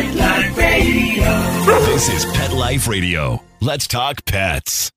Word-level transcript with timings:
Pet 0.00 0.14
Life 0.14 0.56
Radio. 0.56 1.84
This 1.84 2.08
is 2.08 2.24
Pet 2.32 2.52
Life 2.54 2.88
Radio. 2.88 3.42
Let's 3.60 3.86
talk 3.86 4.24
pets. 4.24 4.90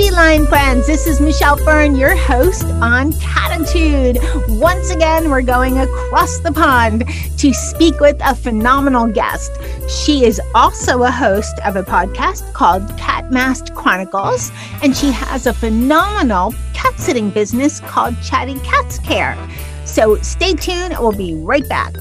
Feline 0.00 0.46
friends. 0.46 0.86
This 0.86 1.06
is 1.06 1.20
Michelle 1.20 1.58
Fern, 1.58 1.94
your 1.94 2.16
host 2.16 2.64
on 2.80 3.12
Catitude. 3.12 4.18
Once 4.58 4.88
again, 4.88 5.28
we're 5.28 5.42
going 5.42 5.76
across 5.76 6.38
the 6.38 6.52
pond 6.52 7.04
to 7.36 7.52
speak 7.52 8.00
with 8.00 8.16
a 8.24 8.34
phenomenal 8.34 9.08
guest. 9.08 9.52
She 9.90 10.24
is 10.24 10.40
also 10.54 11.02
a 11.02 11.10
host 11.10 11.54
of 11.66 11.76
a 11.76 11.82
podcast 11.82 12.50
called 12.54 12.88
Cat 12.96 13.30
Masked 13.30 13.74
Chronicles, 13.74 14.50
and 14.82 14.96
she 14.96 15.10
has 15.10 15.46
a 15.46 15.52
phenomenal 15.52 16.54
cat 16.72 16.98
sitting 16.98 17.28
business 17.28 17.80
called 17.80 18.14
Chatty 18.22 18.58
Cats 18.60 18.98
Care. 19.00 19.36
So 19.84 20.16
stay 20.22 20.54
tuned, 20.54 20.96
we'll 20.98 21.12
be 21.12 21.34
right 21.34 21.68
back. 21.68 21.94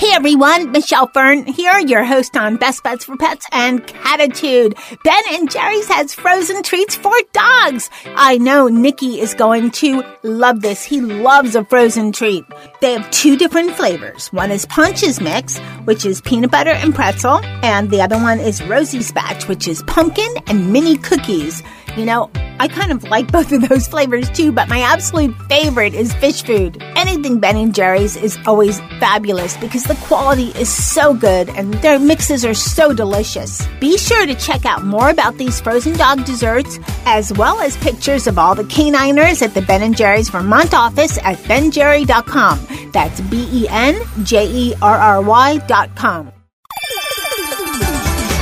Hey 0.00 0.12
everyone, 0.12 0.72
Michelle 0.72 1.08
Fern 1.08 1.44
here, 1.44 1.78
your 1.78 2.04
host 2.04 2.34
on 2.34 2.56
Best 2.56 2.82
Bets 2.82 3.04
for 3.04 3.18
Pets 3.18 3.44
and 3.52 3.86
Catitude. 3.86 4.72
Ben 5.04 5.22
and 5.32 5.50
Jerry's 5.50 5.88
has 5.88 6.14
frozen 6.14 6.62
treats 6.62 6.96
for 6.96 7.12
dogs. 7.34 7.90
I 8.06 8.38
know 8.38 8.68
Nikki 8.68 9.20
is 9.20 9.34
going 9.34 9.72
to 9.72 10.02
love 10.22 10.62
this. 10.62 10.82
He 10.82 11.02
loves 11.02 11.54
a 11.54 11.66
frozen 11.66 12.12
treat. 12.12 12.46
They 12.80 12.94
have 12.94 13.10
two 13.10 13.36
different 13.36 13.72
flavors. 13.72 14.32
One 14.32 14.50
is 14.50 14.64
Pontch's 14.64 15.20
Mix, 15.20 15.58
which 15.84 16.06
is 16.06 16.22
peanut 16.22 16.50
butter 16.50 16.70
and 16.70 16.94
pretzel, 16.94 17.44
and 17.62 17.90
the 17.90 18.00
other 18.00 18.16
one 18.16 18.40
is 18.40 18.64
Rosie's 18.64 19.12
Batch, 19.12 19.48
which 19.48 19.68
is 19.68 19.82
pumpkin 19.82 20.34
and 20.46 20.72
mini 20.72 20.96
cookies. 20.96 21.62
You 21.96 22.04
know, 22.04 22.30
I 22.60 22.68
kind 22.68 22.92
of 22.92 23.04
like 23.04 23.32
both 23.32 23.50
of 23.52 23.68
those 23.68 23.88
flavors 23.88 24.30
too, 24.30 24.52
but 24.52 24.68
my 24.68 24.80
absolute 24.80 25.34
favorite 25.48 25.94
is 25.94 26.12
fish 26.14 26.42
food. 26.42 26.80
Anything 26.94 27.40
Ben 27.40 27.56
and 27.56 27.74
Jerry's 27.74 28.16
is 28.16 28.38
always 28.46 28.80
fabulous 29.00 29.56
because 29.56 29.84
the 29.84 29.94
quality 30.06 30.48
is 30.50 30.68
so 30.68 31.14
good 31.14 31.48
and 31.50 31.74
their 31.74 31.98
mixes 31.98 32.44
are 32.44 32.54
so 32.54 32.92
delicious. 32.92 33.66
Be 33.80 33.96
sure 33.98 34.26
to 34.26 34.34
check 34.34 34.66
out 34.66 34.84
more 34.84 35.10
about 35.10 35.36
these 35.36 35.60
frozen 35.60 35.96
dog 35.96 36.24
desserts 36.24 36.78
as 37.06 37.32
well 37.32 37.60
as 37.60 37.76
pictures 37.78 38.26
of 38.26 38.38
all 38.38 38.54
the 38.54 38.64
caniners 38.64 39.42
at 39.42 39.54
the 39.54 39.62
Ben 39.62 39.82
and 39.82 39.96
Jerry's 39.96 40.28
Vermont 40.28 40.74
office 40.74 41.18
at 41.18 41.38
benjerry.com. 41.38 42.90
That's 42.92 43.20
B 43.22 43.48
E 43.52 43.66
N 43.68 44.00
J 44.22 44.46
E 44.46 44.74
R 44.82 44.96
R 44.98 45.22
Y.com. 45.22 46.32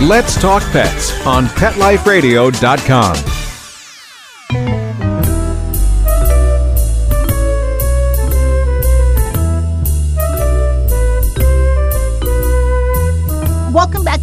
Let's 0.00 0.40
Talk 0.40 0.62
Pets 0.70 1.26
on 1.26 1.46
PetLifeRadio.com. 1.46 3.37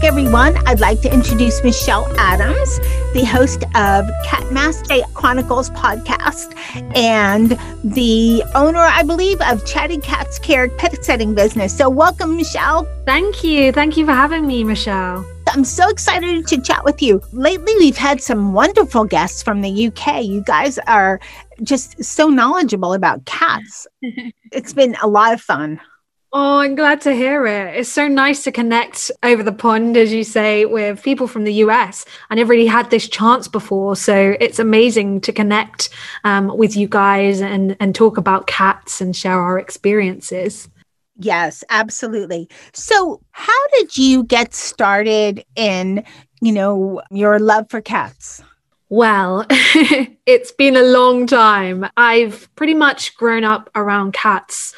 everyone. 0.06 0.56
I'd 0.68 0.80
like 0.80 1.02
to 1.02 1.12
introduce 1.12 1.64
Michelle 1.64 2.06
Adams, 2.20 2.78
the 3.16 3.26
host 3.26 3.64
of 3.74 4.08
Cat 4.24 4.52
Master 4.52 4.98
Chronicles 5.16 5.72
podcast 5.72 6.56
and 6.96 7.58
the 7.84 8.44
owner, 8.54 8.82
I 8.82 9.02
believe, 9.02 9.42
of 9.42 9.66
Chatty 9.66 9.98
Cats 9.98 10.38
Care 10.38 10.70
pet 10.70 11.04
setting 11.04 11.34
business. 11.34 11.76
So, 11.76 11.90
welcome, 11.90 12.38
Michelle. 12.38 12.88
Thank 13.06 13.44
you. 13.44 13.72
Thank 13.72 13.98
you 13.98 14.06
for 14.06 14.12
having 14.12 14.46
me, 14.46 14.64
Michelle. 14.64 15.26
I'm 15.48 15.64
so 15.64 15.90
excited 15.90 16.46
to 16.50 16.62
chat 16.62 16.84
with 16.84 17.02
you. 17.02 17.20
Lately, 17.32 17.74
we've 17.80 17.98
had 17.98 18.22
some 18.22 18.54
wonderful 18.54 19.06
guests 19.06 19.42
from 19.42 19.62
the 19.62 19.88
UK. 19.88 20.24
You 20.24 20.44
guys 20.44 20.78
are 20.86 21.20
just 21.64 22.04
so 22.04 22.28
knowledgeable 22.28 22.94
about 22.94 23.26
cats. 23.26 23.88
it's 24.52 24.74
been 24.74 24.96
a 25.02 25.08
lot 25.08 25.34
of 25.34 25.42
fun. 25.42 25.82
Oh, 26.38 26.58
I'm 26.60 26.76
glad 26.76 27.00
to 27.02 27.14
hear 27.16 27.48
it. 27.48 27.78
It's 27.78 27.90
so 27.90 28.10
nice 28.10 28.44
to 28.44 28.52
connect 28.52 29.10
over 29.24 29.42
the 29.42 29.54
pond, 29.54 29.96
as 29.96 30.12
you 30.12 30.26
say, 30.26 30.66
with 30.66 31.02
people 31.02 31.28
from 31.28 31.46
the 31.46 31.54
US. 31.64 32.06
I 32.30 32.36
never 32.36 32.50
really 32.50 32.66
had 32.66 32.90
this 32.90 33.08
chance 33.08 33.48
before. 33.48 33.96
So 33.96 34.36
it's 34.42 34.60
amazing 34.60 35.22
to 35.22 35.32
connect 35.32 35.88
um, 36.26 36.58
with 36.58 36.76
you 36.76 36.90
guys 36.90 37.40
and, 37.40 37.78
and 37.80 37.96
talk 37.96 38.18
about 38.18 38.48
cats 38.48 39.00
and 39.00 39.16
share 39.16 39.40
our 39.40 39.58
experiences. 39.58 40.68
Yes, 41.16 41.64
absolutely. 41.70 42.50
So, 42.74 43.22
how 43.32 43.68
did 43.78 43.96
you 43.96 44.26
get 44.26 44.54
started 44.54 45.46
in, 45.56 46.04
you 46.42 46.52
know, 46.52 47.02
your 47.12 47.40
love 47.40 47.70
for 47.70 47.80
cats? 47.80 48.44
Well, 48.90 49.46
it's 49.50 50.52
been 50.52 50.76
a 50.76 50.84
long 50.84 51.28
time. 51.28 51.88
I've 51.98 52.54
pretty 52.56 52.74
much 52.74 53.16
grown 53.16 53.44
up 53.44 53.70
around 53.74 54.14
cats 54.14 54.76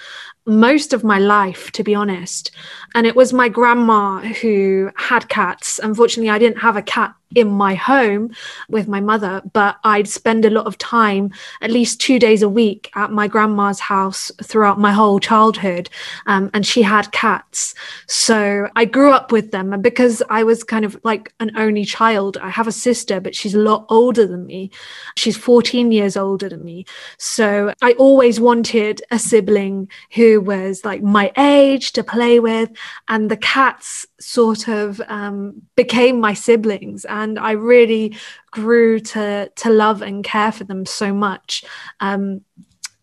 most 0.47 0.94
of 0.94 1.03
my 1.03 1.19
life, 1.19 1.72
to 1.74 1.84
be 1.84 1.94
honest. 1.94 2.52
And 2.96 3.06
it 3.06 3.16
was 3.16 3.34
my 3.34 3.50
grandma 3.50 4.20
who 4.20 4.90
had 4.96 5.30
cats. 5.30 5.80
Unfortunately, 5.80 6.30
I 6.30 6.40
didn't 6.40 6.59
have 6.59 6.75
a 6.75 6.81
cat 6.81 7.14
in 7.36 7.50
my 7.50 7.75
home 7.75 8.31
with 8.70 8.88
my 8.88 9.02
mother, 9.02 9.42
but 9.53 9.78
I'd 9.84 10.08
spend 10.08 10.46
a 10.46 10.50
lot 10.50 10.66
of 10.66 10.78
time, 10.78 11.31
at 11.62 11.72
least 11.72 12.00
two 12.00 12.20
days 12.20 12.42
a 12.42 12.50
week, 12.50 12.90
at 12.96 13.12
my 13.12 13.28
grandma's 13.28 13.80
house 13.80 14.31
throughout 14.42 14.80
my 14.80 14.92
whole 14.92 15.20
childhood. 15.20 15.90
Um, 16.26 16.50
and 16.53 16.66
she 16.66 16.81
had 16.81 17.12
cats. 17.12 17.76
So 18.08 18.70
I 18.76 18.86
grew 18.86 19.12
up 19.12 19.31
with 19.31 19.52
them. 19.52 19.74
And 19.74 19.84
because 19.84 20.24
I 20.30 20.44
was 20.44 20.64
kind 20.64 20.86
of 20.86 21.00
like 21.03 21.34
an 21.40 21.52
only 21.58 21.84
child, 21.84 22.38
I 22.38 22.50
have 22.50 22.68
a 22.68 22.72
sister, 22.72 23.20
but 23.20 23.36
she's 23.36 23.56
a 23.56 23.59
lot 23.59 23.86
older 23.90 24.26
than 24.26 24.46
me. 24.46 24.72
She's 25.16 25.38
14 25.38 25.92
years 25.92 26.16
older 26.16 26.50
than 26.50 26.64
me. 26.64 26.86
So 27.18 27.74
I 27.81 27.92
always 27.94 28.40
wanted 28.40 29.02
a 29.12 29.20
sibling 29.20 29.90
who 30.14 30.40
was 30.40 30.86
like 30.86 31.03
my 31.03 31.31
age 31.38 31.92
to 31.94 32.03
play 32.03 32.40
with. 32.40 32.70
And 33.08 33.31
the 33.31 33.38
cats 33.38 34.06
sort 34.20 34.68
of 34.68 35.02
um, 35.08 35.62
became 35.75 36.20
my 36.20 36.34
siblings 36.34 37.06
and 37.06 37.40
I 37.40 37.52
really 37.52 38.16
grew 38.52 39.00
to 39.00 39.50
to 39.53 39.70
love 39.70 40.02
and 40.02 40.24
care 40.24 40.52
for 40.52 40.64
them 40.64 40.86
so 40.86 41.14
much. 41.14 41.64
Um, 42.00 42.42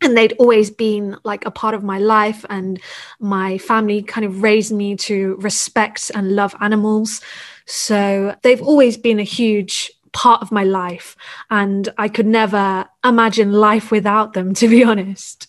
and 0.04 0.16
they'd 0.16 0.34
always 0.34 0.70
been 0.70 1.16
like 1.24 1.46
a 1.46 1.50
part 1.50 1.74
of 1.74 1.82
my 1.82 1.98
life 1.98 2.44
and 2.50 2.80
my 3.20 3.58
family 3.58 4.02
kind 4.02 4.24
of 4.26 4.42
raised 4.42 4.72
me 4.72 4.96
to 4.96 5.36
respect 5.36 6.10
and 6.14 6.36
love 6.36 6.54
animals 6.60 7.20
so 7.66 8.36
they've 8.42 8.62
always 8.62 8.96
been 8.96 9.18
a 9.18 9.24
huge 9.24 9.90
part 10.12 10.42
of 10.42 10.52
my 10.52 10.62
life 10.62 11.16
and 11.50 11.88
i 11.96 12.08
could 12.08 12.26
never 12.26 12.86
imagine 13.02 13.52
life 13.52 13.90
without 13.90 14.34
them 14.34 14.52
to 14.60 14.68
be 14.68 14.84
honest 14.84 15.48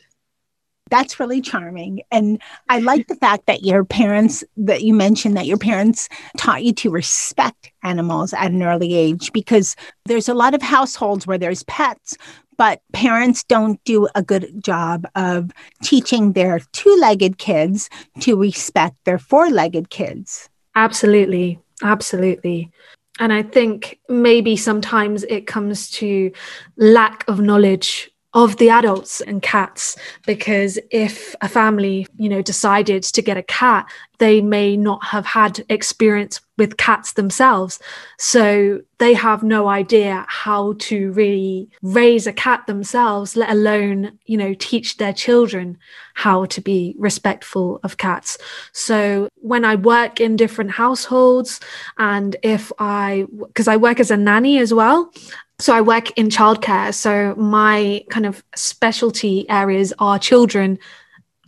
that's 0.89 1.19
really 1.19 1.41
charming. 1.41 2.01
And 2.11 2.41
I 2.69 2.79
like 2.79 3.07
the 3.07 3.15
fact 3.15 3.47
that 3.47 3.63
your 3.63 3.83
parents, 3.83 4.43
that 4.57 4.83
you 4.83 4.93
mentioned 4.93 5.35
that 5.37 5.47
your 5.47 5.57
parents 5.57 6.07
taught 6.37 6.63
you 6.63 6.73
to 6.73 6.89
respect 6.89 7.71
animals 7.83 8.33
at 8.33 8.51
an 8.51 8.61
early 8.61 8.93
age 8.93 9.31
because 9.33 9.75
there's 10.05 10.29
a 10.29 10.33
lot 10.33 10.53
of 10.53 10.61
households 10.61 11.25
where 11.25 11.37
there's 11.37 11.63
pets, 11.63 12.17
but 12.57 12.81
parents 12.93 13.43
don't 13.43 13.83
do 13.83 14.07
a 14.15 14.21
good 14.21 14.63
job 14.63 15.07
of 15.15 15.51
teaching 15.83 16.33
their 16.33 16.59
two 16.71 16.95
legged 16.99 17.37
kids 17.37 17.89
to 18.19 18.37
respect 18.37 18.95
their 19.05 19.19
four 19.19 19.49
legged 19.49 19.89
kids. 19.89 20.49
Absolutely. 20.75 21.59
Absolutely. 21.81 22.71
And 23.19 23.31
I 23.31 23.43
think 23.43 23.99
maybe 24.09 24.57
sometimes 24.57 25.23
it 25.23 25.47
comes 25.47 25.89
to 25.91 26.31
lack 26.77 27.23
of 27.27 27.39
knowledge 27.39 28.11
of 28.35 28.57
the 28.57 28.69
adults 28.69 29.21
and 29.21 29.41
cats 29.41 29.97
because 30.27 30.77
if 30.91 31.33
a 31.41 31.47
family 31.47 32.05
you 32.17 32.29
know 32.29 32.41
decided 32.41 33.01
to 33.01 33.21
get 33.21 33.37
a 33.37 33.43
cat 33.43 33.89
they 34.17 34.41
may 34.41 34.77
not 34.77 35.03
have 35.05 35.25
had 35.25 35.63
experience 35.69 36.41
with 36.57 36.77
cats 36.77 37.13
themselves 37.13 37.79
so 38.17 38.81
they 38.97 39.13
have 39.13 39.43
no 39.43 39.67
idea 39.67 40.25
how 40.27 40.73
to 40.79 41.11
really 41.11 41.69
raise 41.81 42.25
a 42.27 42.33
cat 42.33 42.65
themselves 42.65 43.35
let 43.35 43.49
alone 43.49 44.17
you 44.25 44.37
know 44.37 44.53
teach 44.53 44.97
their 44.97 45.13
children 45.13 45.77
how 46.13 46.45
to 46.45 46.61
be 46.61 46.95
respectful 46.97 47.79
of 47.83 47.97
cats 47.97 48.37
so 48.71 49.27
when 49.35 49.65
i 49.65 49.75
work 49.75 50.21
in 50.21 50.35
different 50.35 50.71
households 50.71 51.59
and 51.97 52.35
if 52.41 52.71
i 52.79 53.25
because 53.47 53.67
i 53.67 53.75
work 53.75 53.99
as 53.99 54.11
a 54.11 54.17
nanny 54.17 54.59
as 54.59 54.73
well 54.73 55.11
so 55.59 55.73
I 55.73 55.81
work 55.81 56.11
in 56.17 56.27
childcare. 56.27 56.93
So 56.93 57.33
my 57.35 58.03
kind 58.09 58.25
of 58.25 58.43
specialty 58.55 59.49
areas 59.49 59.93
are 59.99 60.19
children 60.19 60.77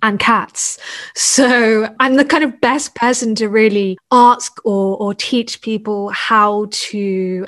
and 0.03 0.19
cats. 0.19 0.77
So 1.15 1.93
I'm 1.99 2.15
the 2.15 2.25
kind 2.25 2.43
of 2.43 2.59
best 2.61 2.95
person 2.95 3.35
to 3.35 3.49
really 3.49 3.97
ask 4.11 4.53
or, 4.65 4.97
or 4.97 5.13
teach 5.13 5.61
people 5.61 6.09
how 6.09 6.67
to 6.71 7.45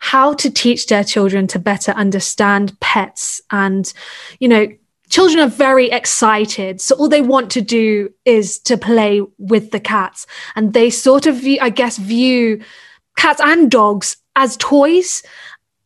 how 0.00 0.32
to 0.32 0.48
teach 0.48 0.86
their 0.86 1.02
children 1.02 1.48
to 1.48 1.58
better 1.58 1.90
understand 1.92 2.78
pets 2.80 3.40
and, 3.50 3.92
you 4.38 4.46
know, 4.46 4.68
children 5.10 5.40
are 5.40 5.48
very 5.50 5.90
excited. 5.90 6.80
So 6.80 6.94
all 6.96 7.08
they 7.08 7.22
want 7.22 7.50
to 7.52 7.60
do 7.60 8.12
is 8.24 8.58
to 8.60 8.76
play 8.76 9.22
with 9.38 9.70
the 9.70 9.80
cats. 9.80 10.26
And 10.54 10.72
they 10.72 10.90
sort 10.90 11.26
of, 11.26 11.36
view, 11.36 11.58
I 11.60 11.70
guess, 11.70 11.98
view 11.98 12.62
cats 13.16 13.40
and 13.42 13.70
dogs 13.70 14.16
as 14.36 14.56
toys. 14.58 15.22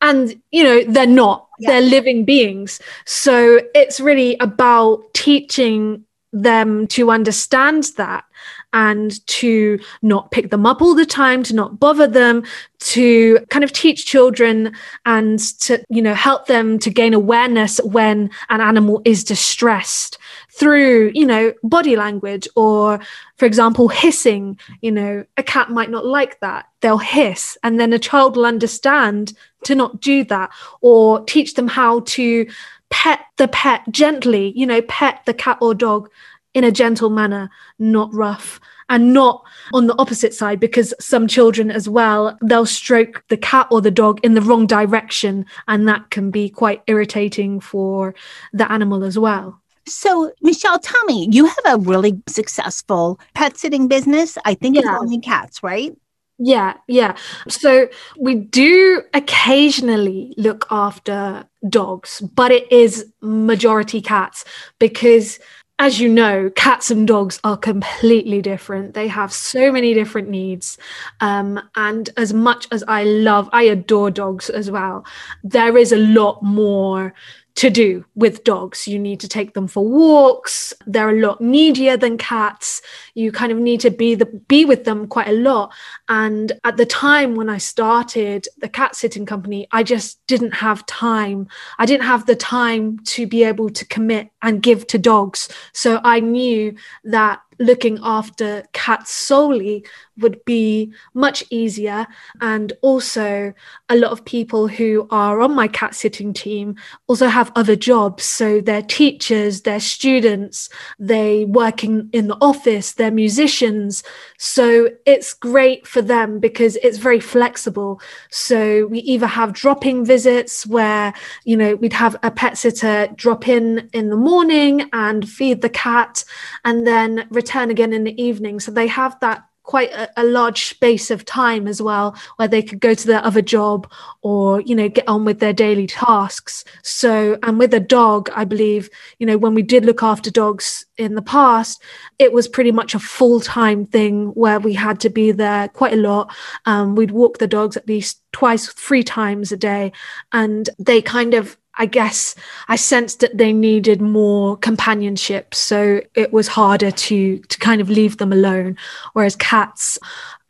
And, 0.02 0.40
you 0.50 0.64
know, 0.64 0.84
they're 0.84 1.06
not, 1.06 1.48
yeah. 1.58 1.70
they're 1.70 1.88
living 1.88 2.24
beings. 2.24 2.80
So 3.06 3.60
it's 3.74 4.00
really 4.00 4.36
about 4.40 5.14
teaching 5.14 6.04
them 6.32 6.86
to 6.88 7.10
understand 7.10 7.84
that 7.96 8.24
and 8.72 9.24
to 9.26 9.78
not 10.00 10.30
pick 10.30 10.50
them 10.50 10.64
up 10.64 10.80
all 10.80 10.94
the 10.94 11.06
time, 11.06 11.42
to 11.42 11.54
not 11.54 11.78
bother 11.78 12.06
them, 12.06 12.42
to 12.80 13.38
kind 13.50 13.62
of 13.62 13.72
teach 13.72 14.06
children 14.06 14.74
and 15.04 15.38
to, 15.60 15.84
you 15.90 16.00
know, 16.00 16.14
help 16.14 16.46
them 16.46 16.78
to 16.78 16.90
gain 16.90 17.14
awareness 17.14 17.80
when 17.82 18.30
an 18.48 18.60
animal 18.60 19.02
is 19.04 19.24
distressed 19.24 20.18
through, 20.62 21.10
you 21.12 21.26
know, 21.26 21.52
body 21.64 21.96
language 21.96 22.46
or, 22.54 23.00
for 23.36 23.46
example, 23.46 23.88
hissing. 23.88 24.56
You 24.80 24.92
know, 24.92 25.24
a 25.36 25.42
cat 25.42 25.70
might 25.70 25.90
not 25.90 26.06
like 26.06 26.38
that. 26.38 26.66
They'll 26.80 26.98
hiss, 26.98 27.58
and 27.64 27.80
then 27.80 27.92
a 27.92 27.98
child 27.98 28.36
will 28.36 28.46
understand 28.46 29.32
to 29.64 29.74
not 29.74 30.00
do 30.00 30.22
that 30.24 30.50
or 30.80 31.24
teach 31.24 31.54
them 31.54 31.66
how 31.66 32.00
to 32.00 32.46
pet 32.90 33.20
the 33.38 33.48
pet 33.48 33.82
gently, 33.90 34.52
you 34.54 34.64
know, 34.64 34.82
pet 34.82 35.22
the 35.26 35.34
cat 35.34 35.58
or 35.60 35.74
dog 35.74 36.08
in 36.54 36.62
a 36.62 36.70
gentle 36.70 37.10
manner, 37.10 37.50
not 37.80 38.14
rough 38.14 38.60
and 38.88 39.12
not 39.12 39.42
on 39.72 39.88
the 39.88 39.98
opposite 39.98 40.34
side 40.34 40.60
because 40.60 40.94
some 41.00 41.26
children 41.26 41.70
as 41.70 41.88
well 41.88 42.36
they'll 42.42 42.66
stroke 42.66 43.24
the 43.28 43.36
cat 43.36 43.66
or 43.70 43.80
the 43.80 43.90
dog 43.90 44.20
in 44.22 44.34
the 44.34 44.42
wrong 44.42 44.66
direction 44.66 45.46
and 45.66 45.88
that 45.88 46.10
can 46.10 46.30
be 46.30 46.50
quite 46.50 46.82
irritating 46.88 47.58
for 47.58 48.14
the 48.52 48.70
animal 48.70 49.02
as 49.02 49.18
well 49.18 49.61
so 49.86 50.32
michelle 50.42 50.78
tell 50.78 51.04
me 51.04 51.28
you 51.30 51.46
have 51.46 51.64
a 51.66 51.78
really 51.78 52.20
successful 52.28 53.18
pet 53.34 53.56
sitting 53.56 53.88
business 53.88 54.38
i 54.44 54.54
think 54.54 54.76
yeah. 54.76 54.82
it's 54.82 55.00
only 55.00 55.18
cats 55.18 55.62
right 55.62 55.96
yeah, 56.44 56.74
yeah. 56.88 57.16
So 57.48 57.88
we 58.18 58.34
do 58.34 59.02
occasionally 59.14 60.34
look 60.36 60.66
after 60.70 61.44
dogs, 61.68 62.20
but 62.20 62.50
it 62.50 62.70
is 62.72 63.06
majority 63.20 64.00
cats 64.00 64.44
because 64.80 65.38
as 65.78 66.00
you 66.00 66.08
know, 66.08 66.50
cats 66.54 66.90
and 66.90 67.08
dogs 67.08 67.40
are 67.42 67.56
completely 67.56 68.40
different. 68.40 68.94
They 68.94 69.08
have 69.08 69.32
so 69.32 69.72
many 69.72 69.94
different 69.94 70.28
needs. 70.28 70.78
Um, 71.20 71.60
and 71.74 72.08
as 72.16 72.32
much 72.32 72.68
as 72.70 72.84
I 72.86 73.04
love, 73.04 73.48
I 73.52 73.64
adore 73.64 74.10
dogs 74.10 74.48
as 74.48 74.70
well, 74.70 75.04
there 75.42 75.76
is 75.76 75.90
a 75.90 75.96
lot 75.96 76.42
more 76.42 77.14
to 77.54 77.70
do 77.70 78.04
with 78.14 78.44
dogs. 78.44 78.88
You 78.88 78.98
need 78.98 79.20
to 79.20 79.28
take 79.28 79.54
them 79.54 79.68
for 79.68 79.86
walks. 79.86 80.72
They're 80.86 81.10
a 81.10 81.20
lot 81.20 81.40
needier 81.40 81.98
than 81.98 82.16
cats. 82.18 82.80
You 83.14 83.30
kind 83.30 83.52
of 83.52 83.58
need 83.58 83.80
to 83.80 83.90
be 83.90 84.14
the 84.14 84.26
be 84.26 84.64
with 84.64 84.84
them 84.84 85.06
quite 85.06 85.28
a 85.28 85.32
lot. 85.32 85.72
And 86.08 86.52
at 86.64 86.76
the 86.76 86.86
time 86.86 87.34
when 87.34 87.50
I 87.50 87.58
started 87.58 88.48
the 88.58 88.68
cat 88.68 88.96
sitting 88.96 89.26
company, 89.26 89.68
I 89.70 89.82
just 89.82 90.24
didn't 90.26 90.54
have 90.54 90.86
time. 90.86 91.48
I 91.78 91.86
didn't 91.86 92.06
have 92.06 92.26
the 92.26 92.36
time 92.36 92.98
to 93.04 93.26
be 93.26 93.44
able 93.44 93.70
to 93.70 93.84
commit 93.86 94.30
and 94.40 94.62
give 94.62 94.86
to 94.88 94.98
dogs. 94.98 95.48
So 95.72 96.00
I 96.02 96.20
knew 96.20 96.74
that 97.04 97.42
looking 97.58 97.98
after 98.02 98.64
cats 98.72 99.10
solely 99.10 99.84
would 100.18 100.44
be 100.44 100.92
much 101.14 101.44
easier. 101.50 102.06
And 102.40 102.72
also, 102.82 103.52
a 103.88 103.96
lot 103.96 104.12
of 104.12 104.24
people 104.24 104.68
who 104.68 105.06
are 105.10 105.40
on 105.40 105.54
my 105.54 105.68
cat 105.68 105.94
sitting 105.94 106.32
team 106.32 106.76
also 107.06 107.28
have 107.28 107.52
other 107.56 107.76
jobs. 107.76 108.24
So 108.24 108.60
they're 108.60 108.82
teachers, 108.82 109.62
they're 109.62 109.80
students, 109.80 110.68
they 110.98 111.44
work 111.44 111.84
in, 111.84 112.10
in 112.12 112.28
the 112.28 112.38
office, 112.40 112.92
they're 112.92 113.10
musicians. 113.10 114.02
So 114.44 114.88
it's 115.06 115.34
great 115.34 115.86
for 115.86 116.02
them 116.02 116.40
because 116.40 116.74
it's 116.82 116.98
very 116.98 117.20
flexible. 117.20 118.00
So 118.28 118.86
we 118.86 118.98
either 118.98 119.28
have 119.28 119.52
drop-in 119.52 120.04
visits 120.04 120.66
where, 120.66 121.14
you 121.44 121.56
know, 121.56 121.76
we'd 121.76 121.92
have 121.92 122.16
a 122.24 122.30
pet 122.32 122.58
sitter 122.58 123.06
drop 123.14 123.46
in 123.46 123.88
in 123.92 124.10
the 124.10 124.16
morning 124.16 124.90
and 124.92 125.28
feed 125.28 125.62
the 125.62 125.68
cat 125.68 126.24
and 126.64 126.84
then 126.84 127.28
return 127.30 127.70
again 127.70 127.92
in 127.92 128.02
the 128.02 128.20
evening. 128.20 128.58
So 128.58 128.72
they 128.72 128.88
have 128.88 129.16
that 129.20 129.44
quite 129.62 129.92
a, 129.92 130.08
a, 130.20 130.24
large 130.24 130.64
space 130.64 131.10
of 131.10 131.24
time 131.24 131.68
as 131.68 131.80
well 131.80 132.16
where 132.36 132.48
they 132.48 132.62
could 132.62 132.80
go 132.80 132.94
to 132.94 133.06
their 133.06 133.24
other 133.24 133.42
job 133.42 133.90
or 134.22 134.60
you 134.62 134.74
know 134.74 134.88
get 134.88 135.06
on 135.06 135.24
with 135.24 135.40
their 135.40 135.52
daily 135.52 135.86
tasks. 135.86 136.64
So 136.82 137.38
and 137.42 137.58
with 137.58 137.74
a 137.74 137.80
dog 137.80 138.30
i 138.34 138.44
believe 138.44 138.88
you 139.18 139.26
know 139.26 139.38
when 139.38 139.54
we 139.54 139.62
did 139.62 139.84
look 139.84 140.02
after 140.02 140.30
dogs 140.30 140.84
in 140.96 141.14
the 141.14 141.22
past 141.22 141.82
it 142.18 142.32
was 142.32 142.46
pretty 142.46 142.72
much 142.72 142.94
a 142.94 142.98
full-time 142.98 143.86
thing 143.86 144.28
where 144.28 144.60
we 144.60 144.74
had 144.74 145.00
to 145.00 145.10
be 145.10 145.32
there 145.32 145.68
quite 145.68 145.92
a 145.92 145.96
lot. 145.96 146.32
Um, 146.66 146.94
we'd 146.94 147.10
walk 147.10 147.38
the 147.38 147.48
dogs 147.48 147.76
at 147.76 147.88
least 147.88 148.22
twice 148.32 148.68
three 148.68 149.02
times 149.02 149.52
a 149.52 149.56
day. 149.56 149.92
And 150.32 150.70
they 150.78 151.02
kind 151.02 151.34
of 151.34 151.56
I 151.78 151.86
guess 151.86 152.34
I 152.68 152.76
sensed 152.76 153.20
that 153.20 153.38
they 153.38 153.52
needed 153.52 154.00
more 154.00 154.56
companionship. 154.58 155.54
So 155.54 156.00
it 156.14 156.32
was 156.32 156.48
harder 156.48 156.90
to 156.90 157.38
to 157.38 157.58
kind 157.58 157.80
of 157.80 157.88
leave 157.88 158.18
them 158.18 158.32
alone. 158.32 158.76
Whereas 159.14 159.36
cats, 159.36 159.98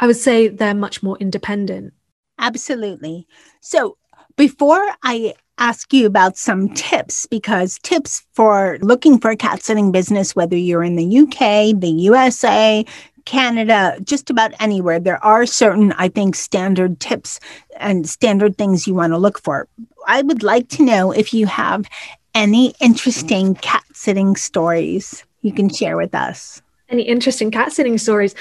I 0.01 0.07
would 0.07 0.17
say 0.17 0.49
they're 0.49 0.75
much 0.75 1.03
more 1.03 1.17
independent. 1.19 1.93
Absolutely. 2.39 3.27
So 3.61 3.97
before 4.37 4.85
I 5.05 5.35
ask 5.59 5.93
you 5.93 6.07
about 6.07 6.37
some 6.37 6.69
tips, 6.71 7.27
because 7.27 7.79
tips 7.83 8.25
for 8.33 8.79
looking 8.81 9.19
for 9.21 9.31
a 9.31 9.37
cat 9.37 9.63
sitting 9.63 9.93
business, 9.93 10.35
whether 10.35 10.57
you're 10.57 10.83
in 10.83 10.97
the 10.97 11.19
UK, 11.21 11.79
the 11.79 11.95
USA, 12.11 12.85
Canada, 13.25 13.97
just 14.03 14.31
about 14.31 14.53
anywhere, 14.61 14.99
there 14.99 15.25
are 15.25 15.47
certain, 15.47 15.93
I 15.93 16.09
think, 16.09 16.35
standard 16.35 16.99
tips 16.99 17.39
and 17.79 18.09
standard 18.09 18.59
things 18.59 18.87
you 18.87 18.95
want 18.95 19.13
to 19.13 19.19
look 19.19 19.41
for. 19.41 19.69
I 20.13 20.21
would 20.21 20.43
like 20.43 20.69
to 20.77 20.83
know 20.83 21.11
if 21.11 21.33
you 21.33 21.47
have 21.47 21.89
any 22.35 22.75
interesting 22.81 23.55
cat 23.55 23.83
sitting 23.95 24.37
stories 24.37 25.25
you 25.41 25.55
can 25.55 25.71
share 25.71 25.97
with 25.97 26.15
us. 26.15 26.61
Any 26.91 27.05
interesting 27.05 27.51
cat 27.51 27.73
sitting 27.73 27.97
stories? 27.97 28.35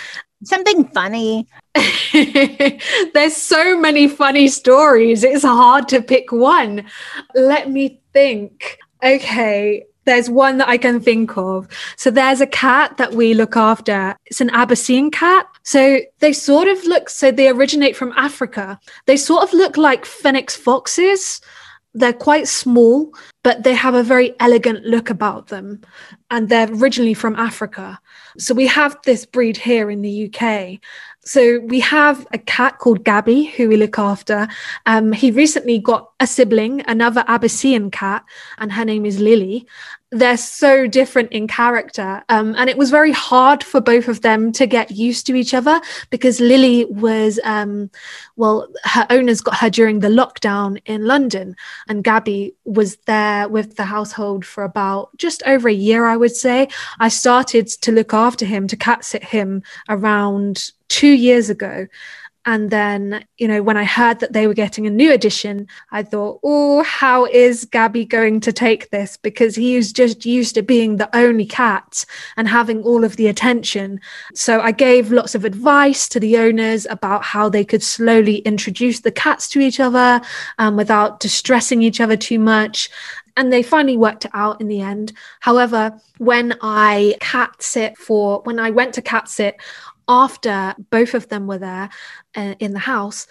Something 0.44 0.84
funny. 0.90 1.48
There's 3.14 3.38
so 3.38 3.80
many 3.80 4.10
funny 4.10 4.50
stories. 4.50 5.24
It's 5.24 5.46
hard 5.46 5.88
to 5.88 6.02
pick 6.02 6.34
one. 6.34 6.84
Let 7.36 7.70
me 7.70 8.02
think. 8.12 8.78
Okay, 9.02 9.86
there's 10.06 10.30
one 10.30 10.58
that 10.58 10.68
I 10.68 10.78
can 10.78 11.00
think 11.00 11.38
of. 11.38 11.68
So 11.96 12.12
there's 12.12 12.42
a 12.42 12.48
cat 12.48 12.98
that 12.98 13.14
we 13.14 13.34
look 13.34 13.56
after. 13.56 14.16
It's 14.26 14.42
an 14.42 14.50
Abyssinian 14.50 15.12
cat. 15.12 15.48
So 15.64 16.02
they 16.20 16.34
sort 16.34 16.68
of 16.68 16.84
look, 16.86 17.10
so 17.10 17.32
they 17.32 17.48
originate 17.48 17.96
from 17.96 18.14
Africa. 18.18 18.80
They 19.06 19.16
sort 19.16 19.44
of 19.44 19.54
look 19.54 19.78
like 19.78 20.06
fennec 20.06 20.52
foxes. 20.52 21.40
They're 21.94 22.14
quite 22.14 22.48
small, 22.48 23.14
but 23.44 23.64
they 23.64 23.74
have 23.74 23.96
a 23.96 24.04
very 24.04 24.34
elegant 24.40 24.86
look 24.86 25.10
about 25.10 25.48
them. 25.48 25.82
And 26.30 26.48
they're 26.48 26.72
originally 26.72 27.14
from 27.14 27.36
Africa. 27.36 28.00
So 28.38 28.54
we 28.54 28.68
have 28.68 28.98
this 29.04 29.26
breed 29.26 29.58
here 29.58 29.92
in 29.92 30.02
the 30.02 30.32
UK. 30.34 30.80
So 31.24 31.60
we 31.60 31.80
have 31.82 32.26
a 32.32 32.38
cat 32.38 32.80
called 32.80 33.04
Gabby 33.04 33.44
who 33.44 33.68
we 33.68 33.78
look 33.78 34.00
after. 34.00 34.48
Um, 34.86 35.12
he 35.12 35.32
recently 35.32 35.80
got 35.80 36.10
a 36.20 36.26
sibling, 36.26 36.82
another 36.88 37.24
Abyssinian 37.28 37.92
cat, 37.92 38.24
and 38.58 38.72
her 38.72 38.86
name 38.86 39.06
is 39.06 39.20
Lily 39.20 39.68
they're 40.12 40.38
so 40.38 40.88
different 40.88 41.32
in 41.32 41.48
character. 41.48 42.22
Um, 42.28 42.54
and 42.58 42.70
it 42.70 42.78
was 42.78 42.92
very 42.92 43.14
hard 43.14 43.64
for 43.64 43.80
both 43.80 44.10
of 44.10 44.22
them 44.22 44.52
to 44.54 44.66
get 44.68 44.92
used 44.92 45.26
to 45.28 45.36
each 45.36 45.54
other 45.54 45.80
because 46.10 46.42
Lily 46.42 46.86
was, 46.86 47.40
um, 47.46 47.90
well, 48.36 48.68
her 48.84 49.08
owners 49.10 49.40
got 49.40 49.58
her 49.58 49.70
during 49.70 50.00
the 50.00 50.10
lockdown 50.10 50.82
in 50.86 51.06
London, 51.06 51.56
and 51.88 52.04
Gabby 52.04 52.54
was 52.66 52.98
there 53.08 53.48
with 53.48 53.78
the 53.78 53.86
household 53.86 54.46
for 54.46 54.64
about 54.64 55.16
just 55.18 55.42
over 55.46 55.70
a 55.70 55.74
year, 55.74 56.06
I 56.06 56.18
would 56.18 56.36
say. 56.36 56.68
I 57.00 57.08
started 57.08 57.68
to 57.68 57.92
look 57.92 58.14
after 58.14 58.46
him, 58.46 58.68
to 58.68 58.76
cat 58.76 59.06
sit 59.06 59.24
him 59.24 59.64
around 59.88 60.72
two 60.90 61.08
years 61.08 61.50
ago. 61.50 61.88
And 62.46 62.72
then, 62.72 63.24
you 63.38 63.48
know, 63.48 63.62
when 63.62 63.78
I 63.78 63.84
heard 63.84 64.20
that 64.20 64.34
they 64.34 64.48
were 64.48 64.56
getting 64.56 64.88
a 64.88 64.90
new 64.90 65.12
edition, 65.12 65.68
I 65.92 66.02
thought, 66.02 66.40
oh, 66.44 66.82
how 66.84 67.26
is 67.26 67.66
Gabby 67.66 68.04
going 68.04 68.40
to 68.42 68.52
take 68.52 68.90
this? 68.90 69.16
Because 69.16 69.56
he 69.56 69.76
was 69.76 69.92
just 69.92 70.26
used 70.26 70.56
to 70.56 70.64
being 70.64 70.98
the 70.98 71.16
only 71.16 71.46
cat 71.46 72.04
and 72.38 72.48
having 72.48 72.82
all 72.82 73.04
of 73.04 73.16
the 73.16 73.28
attention. 73.28 74.02
So 74.34 74.60
I 74.60 74.72
gave 74.72 75.12
lots 75.12 75.36
of 75.36 75.46
advice 75.46 76.10
to 76.10 76.20
the 76.20 76.38
owners 76.38 76.88
about 76.90 77.24
how 77.24 77.48
they 77.48 77.64
could 77.64 77.84
slowly 77.84 78.38
introduce 78.38 79.02
the 79.02 79.12
cats 79.12 79.48
to 79.50 79.60
each 79.60 79.80
other 79.80 80.22
um, 80.58 80.78
without 80.78 81.20
distressing 81.20 81.84
each 81.84 82.02
other 82.02 82.18
too 82.18 82.40
much 82.40 82.90
and 83.38 83.52
they 83.52 83.64
finally 83.64 83.98
worked 83.98 84.26
it 84.26 84.32
out 84.34 84.60
in 84.62 84.68
the 84.68 84.82
end. 84.82 85.14
However, 85.40 86.00
when 86.18 86.56
I 86.62 87.16
cat 87.20 87.62
sit 87.62 87.98
for 87.98 88.42
when 88.44 88.60
I 88.60 88.70
went 88.70 88.94
to 88.96 89.02
cat 89.02 89.30
sit, 89.30 89.56
after 90.12 90.76
both 90.90 91.14
of 91.14 91.30
them 91.30 91.48
were 91.48 91.58
there 91.58 91.90
uh, 92.36 92.56
in 92.60 92.74
the 92.74 92.80
house, 92.80 93.28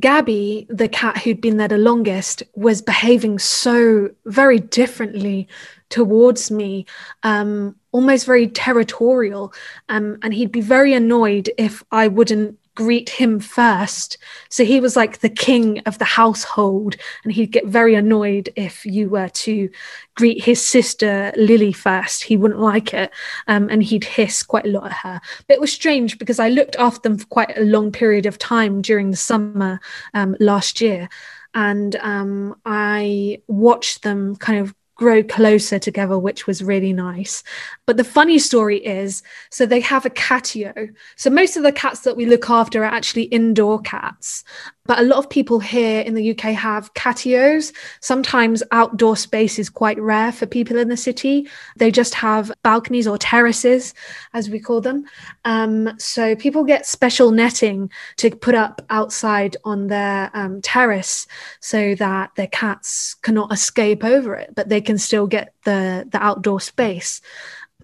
Gabby, 0.00 0.66
the 0.68 0.88
cat 0.88 1.18
who'd 1.18 1.40
been 1.40 1.56
there 1.56 1.68
the 1.68 1.78
longest, 1.78 2.42
was 2.54 2.82
behaving 2.82 3.38
so 3.38 4.10
very 4.26 4.58
differently 4.58 5.48
towards 5.88 6.50
me, 6.50 6.84
um, 7.22 7.76
almost 7.92 8.26
very 8.26 8.48
territorial. 8.48 9.54
Um, 9.88 10.18
and 10.22 10.34
he'd 10.34 10.52
be 10.52 10.60
very 10.60 10.92
annoyed 10.92 11.48
if 11.56 11.82
I 11.92 12.08
wouldn't 12.08 12.58
greet 12.76 13.08
him 13.08 13.40
first. 13.40 14.18
So 14.48 14.64
he 14.64 14.78
was 14.78 14.94
like 14.94 15.18
the 15.18 15.28
king 15.28 15.80
of 15.86 15.98
the 15.98 16.04
household, 16.04 16.94
and 17.24 17.32
he'd 17.32 17.50
get 17.50 17.66
very 17.66 17.96
annoyed 17.96 18.50
if 18.54 18.86
you 18.86 19.08
were 19.08 19.28
to 19.30 19.68
greet 20.14 20.44
his 20.44 20.64
sister 20.64 21.32
Lily 21.36 21.72
first. 21.72 22.22
He 22.22 22.36
wouldn't 22.36 22.60
like 22.60 22.94
it, 22.94 23.10
um, 23.48 23.68
and 23.68 23.82
he'd 23.82 24.04
hiss 24.04 24.44
quite 24.44 24.66
a 24.66 24.70
lot 24.70 24.86
at 24.86 24.92
her. 24.92 25.20
But 25.48 25.54
it 25.54 25.60
was 25.60 25.72
strange 25.72 26.18
because 26.18 26.38
I 26.38 26.50
looked 26.50 26.76
after 26.76 27.00
them 27.00 27.18
for 27.18 27.26
quite 27.26 27.58
a 27.58 27.64
long 27.64 27.90
period 27.90 28.26
of 28.26 28.38
time 28.38 28.80
during 28.80 29.10
the 29.10 29.16
summer 29.16 29.80
um, 30.14 30.36
last 30.38 30.80
year. 30.80 31.08
And 31.54 31.96
um, 31.96 32.60
I 32.66 33.40
watched 33.48 34.02
them 34.02 34.36
kind 34.36 34.60
of 34.60 34.74
grow 34.96 35.22
closer 35.22 35.78
together, 35.78 36.18
which 36.18 36.46
was 36.46 36.64
really 36.64 36.92
nice. 36.92 37.44
But 37.86 37.96
the 37.96 38.04
funny 38.04 38.38
story 38.38 38.84
is 38.84 39.22
so 39.50 39.64
they 39.64 39.80
have 39.80 40.04
a 40.04 40.10
catio. 40.10 40.92
So 41.16 41.30
most 41.30 41.56
of 41.56 41.62
the 41.62 41.72
cats 41.72 42.00
that 42.00 42.16
we 42.16 42.26
look 42.26 42.50
after 42.50 42.82
are 42.82 42.86
actually 42.86 43.24
indoor 43.24 43.80
cats. 43.80 44.42
But 44.86 44.98
a 45.00 45.02
lot 45.02 45.18
of 45.18 45.28
people 45.28 45.58
here 45.58 46.00
in 46.00 46.14
the 46.14 46.30
UK 46.30 46.52
have 46.54 46.92
catios. 46.94 47.72
Sometimes 48.00 48.62
outdoor 48.72 49.16
space 49.16 49.58
is 49.58 49.68
quite 49.68 50.00
rare 50.00 50.32
for 50.32 50.46
people 50.46 50.78
in 50.78 50.88
the 50.88 50.96
city. 50.96 51.48
They 51.76 51.90
just 51.90 52.14
have 52.14 52.52
balconies 52.62 53.06
or 53.06 53.18
terraces, 53.18 53.94
as 54.32 54.50
we 54.50 54.60
call 54.60 54.80
them. 54.80 55.04
Um, 55.44 55.98
so 55.98 56.36
people 56.36 56.64
get 56.64 56.86
special 56.86 57.30
netting 57.30 57.90
to 58.16 58.30
put 58.30 58.54
up 58.54 58.82
outside 58.90 59.56
on 59.64 59.88
their 59.88 60.30
um, 60.34 60.60
terrace 60.62 61.26
so 61.60 61.94
that 61.96 62.30
their 62.36 62.48
cats 62.48 63.14
cannot 63.14 63.52
escape 63.52 64.04
over 64.04 64.34
it, 64.34 64.54
but 64.54 64.68
they 64.68 64.80
can 64.80 64.98
still 64.98 65.26
get 65.26 65.54
the, 65.64 66.06
the 66.10 66.22
outdoor 66.22 66.60
space. 66.60 67.20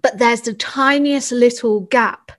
But 0.02 0.18
there's 0.18 0.40
the 0.42 0.54
tiniest 0.54 1.30
little 1.30 1.80
gap 1.82 2.32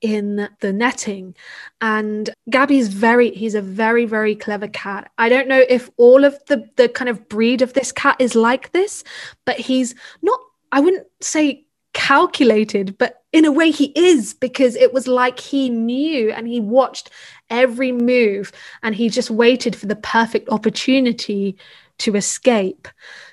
in 0.00 0.48
the 0.60 0.72
netting. 0.72 1.34
And 1.80 2.30
Gabby's 2.48 2.88
very, 2.88 3.30
he's 3.32 3.54
a 3.54 3.62
very, 3.62 4.04
very 4.04 4.34
clever 4.34 4.68
cat. 4.68 5.10
I 5.18 5.28
don't 5.28 5.48
know 5.48 5.64
if 5.68 5.90
all 5.96 6.24
of 6.24 6.38
the, 6.46 6.68
the 6.76 6.88
kind 6.88 7.08
of 7.08 7.28
breed 7.28 7.62
of 7.62 7.74
this 7.74 7.92
cat 7.92 8.16
is 8.18 8.34
like 8.34 8.72
this, 8.72 9.04
but 9.44 9.58
he's 9.58 9.94
not, 10.22 10.40
I 10.72 10.80
wouldn't 10.80 11.06
say 11.20 11.64
calculated, 11.92 12.96
but 12.98 13.22
in 13.32 13.44
a 13.44 13.52
way 13.52 13.70
he 13.70 13.92
is 13.94 14.34
because 14.34 14.76
it 14.76 14.92
was 14.92 15.06
like 15.06 15.38
he 15.38 15.68
knew 15.68 16.30
and 16.32 16.48
he 16.48 16.60
watched 16.60 17.10
every 17.48 17.92
move 17.92 18.52
and 18.82 18.94
he 18.94 19.08
just 19.08 19.30
waited 19.30 19.74
for 19.74 19.86
the 19.86 19.96
perfect 19.96 20.48
opportunity 20.48 21.56
to 22.00 22.16
escape. 22.16 22.88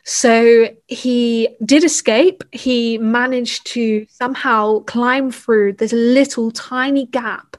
So 0.06 0.70
he 0.88 1.50
did 1.66 1.84
escape. 1.84 2.44
He 2.52 2.98
managed 2.98 3.68
to 3.68 4.06
somehow 4.10 4.80
climb 4.80 5.32
through 5.32 5.74
this 5.74 5.92
little 5.92 6.52
tiny 6.52 7.08
gap 7.08 7.58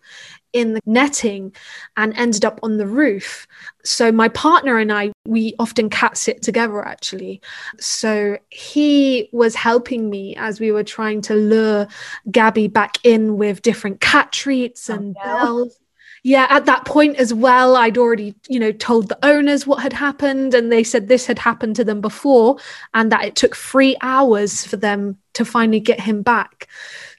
in 0.54 0.72
the 0.72 0.80
netting 0.86 1.52
and 1.96 2.16
ended 2.16 2.44
up 2.44 2.58
on 2.62 2.78
the 2.78 2.86
roof. 2.86 3.46
So 3.84 4.10
my 4.10 4.28
partner 4.28 4.78
and 4.78 4.90
I, 4.90 5.12
we 5.26 5.54
often 5.58 5.90
cat 5.90 6.16
sit 6.16 6.42
together 6.42 6.84
actually. 6.84 7.42
So 7.78 8.38
he 8.48 9.28
was 9.32 9.54
helping 9.54 10.08
me 10.08 10.34
as 10.36 10.58
we 10.58 10.72
were 10.72 10.84
trying 10.84 11.20
to 11.22 11.34
lure 11.34 11.86
Gabby 12.30 12.68
back 12.68 12.96
in 13.04 13.36
with 13.36 13.60
different 13.60 14.00
cat 14.00 14.32
treats 14.32 14.88
and 14.88 15.16
oh, 15.22 15.26
no. 15.26 15.36
bells 15.36 15.78
yeah 16.22 16.46
at 16.50 16.66
that 16.66 16.84
point 16.84 17.16
as 17.16 17.32
well 17.32 17.76
i'd 17.76 17.98
already 17.98 18.34
you 18.48 18.58
know 18.58 18.72
told 18.72 19.08
the 19.08 19.18
owners 19.24 19.66
what 19.66 19.82
had 19.82 19.92
happened 19.92 20.54
and 20.54 20.70
they 20.70 20.84
said 20.84 21.08
this 21.08 21.26
had 21.26 21.38
happened 21.38 21.76
to 21.76 21.84
them 21.84 22.00
before 22.00 22.56
and 22.94 23.12
that 23.12 23.24
it 23.24 23.36
took 23.36 23.54
three 23.56 23.96
hours 24.00 24.64
for 24.64 24.76
them 24.76 25.16
to 25.38 25.44
finally 25.44 25.78
get 25.78 26.00
him 26.00 26.20
back. 26.20 26.66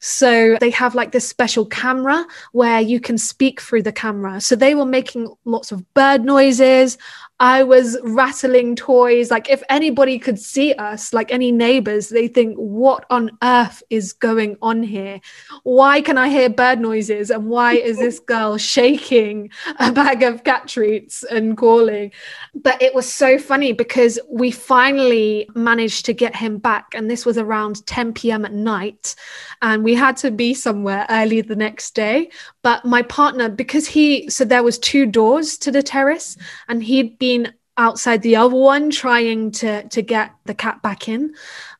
So 0.01 0.57
they 0.59 0.71
have 0.71 0.93
like 0.93 1.13
this 1.13 1.27
special 1.27 1.65
camera 1.65 2.25
where 2.51 2.81
you 2.81 2.99
can 2.99 3.17
speak 3.17 3.61
through 3.61 3.83
the 3.83 3.93
camera. 3.93 4.41
So 4.41 4.55
they 4.57 4.75
were 4.75 4.85
making 4.85 5.33
lots 5.45 5.71
of 5.71 5.93
bird 5.93 6.25
noises 6.25 6.97
I 7.39 7.63
was 7.63 7.97
rattling 8.03 8.75
toys. 8.75 9.31
Like, 9.31 9.49
if 9.49 9.63
anybody 9.69 10.19
could 10.19 10.37
see 10.37 10.73
us, 10.73 11.13
like 11.13 11.31
any 11.31 11.53
neighbors, 11.53 12.09
they 12.09 12.27
think, 12.27 12.57
what 12.57 13.05
on 13.09 13.31
earth 13.41 13.81
is 13.89 14.11
going 14.11 14.57
on 14.61 14.83
here? 14.83 15.21
Why 15.63 16.01
can 16.01 16.17
I 16.17 16.27
hear 16.27 16.49
bird 16.49 16.81
noises? 16.81 17.31
And 17.31 17.45
why 17.47 17.75
is 17.75 17.97
this 17.97 18.19
girl 18.27 18.57
shaking 18.57 19.51
a 19.79 19.89
bag 19.89 20.21
of 20.23 20.43
cat 20.43 20.67
treats 20.67 21.23
and 21.23 21.55
calling? 21.55 22.11
But 22.53 22.81
it 22.81 22.93
was 22.93 23.11
so 23.11 23.37
funny 23.37 23.71
because 23.71 24.19
we 24.29 24.51
finally 24.51 25.49
managed 25.55 26.05
to 26.07 26.13
get 26.13 26.35
him 26.35 26.57
back. 26.57 26.87
And 26.93 27.09
this 27.09 27.25
was 27.25 27.37
around 27.37 27.85
10 27.87 28.13
p.m. 28.15 28.43
at 28.43 28.53
night. 28.53 29.15
And 29.61 29.85
we 29.85 29.93
had 29.93 30.17
to 30.17 30.31
be 30.31 30.53
somewhere 30.53 31.05
early 31.09 31.39
the 31.39 31.55
next 31.55 31.95
day. 31.95 32.31
But 32.63 32.83
my 32.83 33.01
partner, 33.03 33.47
because 33.47 33.87
he, 33.87 34.29
so 34.29 34.43
there 34.43 34.63
was 34.63 34.77
two 34.77 35.05
doors 35.05 35.57
to 35.59 35.71
the 35.71 35.81
terrace 35.81 36.35
and 36.67 36.83
he'd 36.83 37.17
been 37.17 37.28
outside 37.77 38.21
the 38.21 38.35
other 38.35 38.55
one 38.55 38.89
trying 38.89 39.51
to 39.51 39.87
to 39.87 40.01
get 40.01 40.31
the 40.45 40.53
cat 40.53 40.81
back 40.81 41.07
in. 41.07 41.33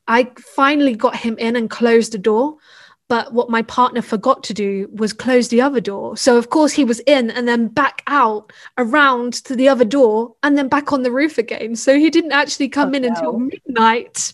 I 0.08 0.32
finally 0.56 0.94
got 0.94 1.16
him 1.16 1.36
in 1.38 1.56
and 1.56 1.70
closed 1.70 2.12
the 2.12 2.18
door. 2.18 2.56
But 3.10 3.32
what 3.32 3.50
my 3.50 3.62
partner 3.62 4.02
forgot 4.02 4.44
to 4.44 4.54
do 4.54 4.88
was 4.94 5.12
close 5.12 5.48
the 5.48 5.60
other 5.60 5.80
door. 5.80 6.16
So, 6.16 6.36
of 6.36 6.50
course, 6.50 6.72
he 6.72 6.84
was 6.84 7.00
in 7.00 7.28
and 7.32 7.48
then 7.48 7.66
back 7.66 8.04
out 8.06 8.52
around 8.78 9.32
to 9.46 9.56
the 9.56 9.68
other 9.68 9.84
door 9.84 10.36
and 10.44 10.56
then 10.56 10.68
back 10.68 10.92
on 10.92 11.02
the 11.02 11.10
roof 11.10 11.36
again. 11.36 11.74
So, 11.74 11.98
he 11.98 12.08
didn't 12.08 12.30
actually 12.30 12.66
oh, 12.66 12.70
come 12.70 12.90
oh, 12.90 12.92
in 12.92 13.02
no. 13.02 13.08
until 13.08 13.38
midnight. 13.40 14.32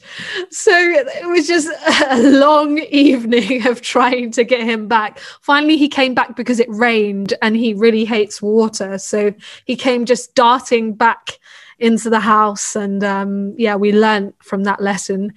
So, 0.50 0.72
it 0.76 1.26
was 1.26 1.46
just 1.46 1.68
a 2.10 2.20
long 2.38 2.76
evening 2.78 3.66
of 3.66 3.80
trying 3.80 4.30
to 4.32 4.44
get 4.44 4.60
him 4.60 4.88
back. 4.88 5.20
Finally, 5.40 5.78
he 5.78 5.88
came 5.88 6.12
back 6.12 6.36
because 6.36 6.60
it 6.60 6.68
rained 6.68 7.32
and 7.40 7.56
he 7.56 7.72
really 7.72 8.04
hates 8.04 8.42
water. 8.42 8.98
So, 8.98 9.32
he 9.64 9.74
came 9.74 10.04
just 10.04 10.34
darting 10.34 10.92
back 10.92 11.38
into 11.78 12.10
the 12.10 12.20
house. 12.20 12.74
And 12.74 13.02
um, 13.04 13.54
yeah, 13.56 13.76
we 13.76 13.92
learned 13.92 14.34
from 14.42 14.64
that 14.64 14.80
lesson 14.80 15.34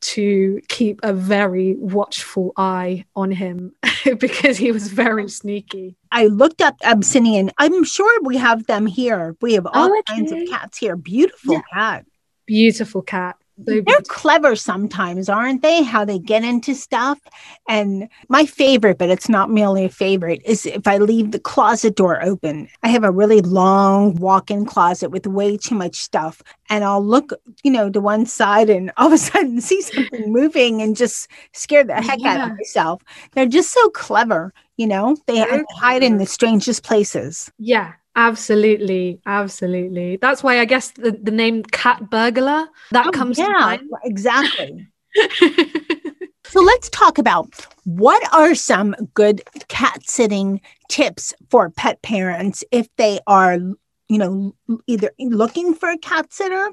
to 0.00 0.60
keep 0.68 1.00
a 1.02 1.12
very 1.12 1.74
watchful 1.76 2.52
eye 2.56 3.04
on 3.14 3.30
him 3.30 3.74
because 4.18 4.56
he 4.56 4.72
was 4.72 4.88
very 4.88 5.28
sneaky. 5.28 5.96
I 6.10 6.26
looked 6.26 6.62
up 6.62 6.76
Abyssinian. 6.82 7.50
I'm 7.58 7.84
sure 7.84 8.20
we 8.22 8.36
have 8.36 8.66
them 8.66 8.86
here. 8.86 9.36
We 9.40 9.54
have 9.54 9.66
all 9.66 9.90
oh, 9.90 9.98
okay. 9.98 10.14
kinds 10.14 10.32
of 10.32 10.38
cats 10.48 10.78
here. 10.78 10.96
Beautiful 10.96 11.54
yeah. 11.54 11.62
cat. 11.72 12.06
Beautiful 12.46 13.02
cat. 13.02 13.36
They're 13.64 13.82
clever 14.08 14.56
sometimes, 14.56 15.28
aren't 15.28 15.62
they? 15.62 15.82
How 15.82 16.04
they 16.04 16.18
get 16.18 16.44
into 16.44 16.74
stuff. 16.74 17.18
And 17.68 18.08
my 18.28 18.44
favorite, 18.44 18.98
but 18.98 19.10
it's 19.10 19.28
not 19.28 19.50
merely 19.50 19.84
a 19.84 19.88
favorite, 19.88 20.42
is 20.44 20.66
if 20.66 20.86
I 20.86 20.98
leave 20.98 21.32
the 21.32 21.40
closet 21.40 21.96
door 21.96 22.22
open. 22.22 22.68
I 22.82 22.88
have 22.88 23.04
a 23.04 23.10
really 23.10 23.40
long 23.40 24.14
walk 24.16 24.50
in 24.50 24.64
closet 24.64 25.10
with 25.10 25.26
way 25.26 25.56
too 25.56 25.74
much 25.74 25.96
stuff. 25.96 26.42
And 26.68 26.84
I'll 26.84 27.04
look, 27.04 27.32
you 27.62 27.70
know, 27.70 27.90
to 27.90 28.00
one 28.00 28.26
side 28.26 28.70
and 28.70 28.92
all 28.96 29.06
of 29.08 29.12
a 29.12 29.18
sudden 29.18 29.60
see 29.60 29.82
something 29.82 30.32
moving 30.32 30.82
and 30.82 30.96
just 30.96 31.28
scare 31.52 31.84
the 31.84 31.94
heck 31.94 32.20
yeah. 32.20 32.34
out 32.34 32.50
of 32.50 32.56
myself. 32.56 33.02
They're 33.32 33.46
just 33.46 33.72
so 33.72 33.90
clever, 33.90 34.52
you 34.76 34.86
know, 34.86 35.16
they 35.26 35.44
hide 35.76 36.02
in 36.02 36.18
the 36.18 36.26
strangest 36.26 36.82
places. 36.82 37.50
Yeah, 37.58 37.92
Absolutely, 38.14 39.20
absolutely. 39.24 40.16
That's 40.16 40.42
why 40.42 40.60
I 40.60 40.64
guess 40.64 40.90
the, 40.90 41.12
the 41.12 41.30
name 41.30 41.62
cat 41.62 42.10
burglar 42.10 42.66
that 42.90 43.06
oh, 43.06 43.10
comes 43.10 43.38
yeah, 43.38 43.46
to 43.46 43.52
mind. 43.52 43.90
Exactly. 44.04 44.86
so 46.44 46.60
let's 46.60 46.90
talk 46.90 47.18
about 47.18 47.48
what 47.84 48.22
are 48.34 48.54
some 48.54 48.94
good 49.14 49.42
cat 49.68 50.00
sitting 50.02 50.60
tips 50.88 51.32
for 51.50 51.70
pet 51.70 52.02
parents 52.02 52.62
if 52.70 52.88
they 52.96 53.18
are 53.26 53.58
you 54.08 54.18
know 54.18 54.54
either 54.86 55.10
looking 55.18 55.74
for 55.74 55.90
a 55.90 55.98
cat 55.98 56.30
sitter 56.32 56.70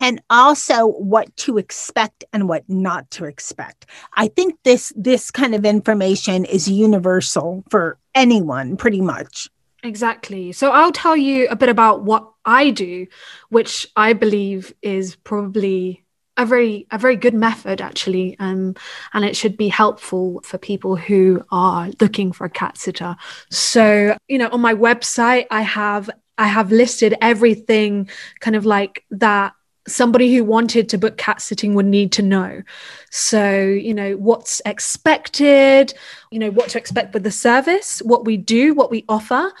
and 0.00 0.22
also 0.30 0.86
what 0.86 1.34
to 1.36 1.58
expect 1.58 2.24
and 2.32 2.48
what 2.48 2.62
not 2.68 3.10
to 3.10 3.24
expect 3.24 3.86
i 4.14 4.28
think 4.28 4.54
this 4.64 4.92
this 4.96 5.30
kind 5.30 5.54
of 5.54 5.64
information 5.64 6.44
is 6.44 6.68
universal 6.68 7.64
for 7.70 7.98
anyone 8.14 8.76
pretty 8.76 9.00
much 9.00 9.48
Exactly. 9.82 10.52
So 10.52 10.72
I'll 10.72 10.92
tell 10.92 11.16
you 11.16 11.46
a 11.48 11.56
bit 11.56 11.68
about 11.68 12.02
what 12.02 12.32
I 12.44 12.70
do, 12.70 13.06
which 13.48 13.86
I 13.94 14.12
believe 14.12 14.72
is 14.82 15.14
probably 15.16 16.04
a 16.36 16.46
very 16.46 16.86
a 16.92 16.98
very 16.98 17.16
good 17.16 17.34
method 17.34 17.80
actually 17.80 18.36
um, 18.38 18.74
and 19.12 19.24
it 19.24 19.36
should 19.36 19.56
be 19.56 19.68
helpful 19.68 20.40
for 20.44 20.56
people 20.56 20.94
who 20.94 21.44
are 21.50 21.90
looking 22.00 22.30
for 22.30 22.44
a 22.44 22.50
cat 22.50 22.78
sitter 22.78 23.16
so 23.50 24.16
you 24.28 24.38
know 24.38 24.48
on 24.50 24.60
my 24.60 24.72
website 24.72 25.46
i 25.50 25.62
have 25.62 26.08
i 26.38 26.46
have 26.46 26.70
listed 26.70 27.16
everything 27.20 28.08
kind 28.38 28.54
of 28.54 28.64
like 28.64 29.04
that 29.10 29.52
somebody 29.88 30.34
who 30.34 30.44
wanted 30.44 30.88
to 30.90 30.98
book 30.98 31.16
cat 31.16 31.40
sitting 31.40 31.74
would 31.74 31.86
need 31.86 32.12
to 32.12 32.22
know. 32.22 32.62
So, 33.10 33.60
you 33.60 33.94
know, 33.94 34.14
what's 34.16 34.60
expected, 34.66 35.94
you 36.30 36.38
know, 36.38 36.50
what 36.50 36.68
to 36.70 36.78
expect 36.78 37.14
with 37.14 37.24
the 37.24 37.30
service, 37.30 38.00
what 38.00 38.24
we 38.24 38.36
do, 38.36 38.74
what 38.74 38.90
we 38.90 39.04
offer. 39.08 39.52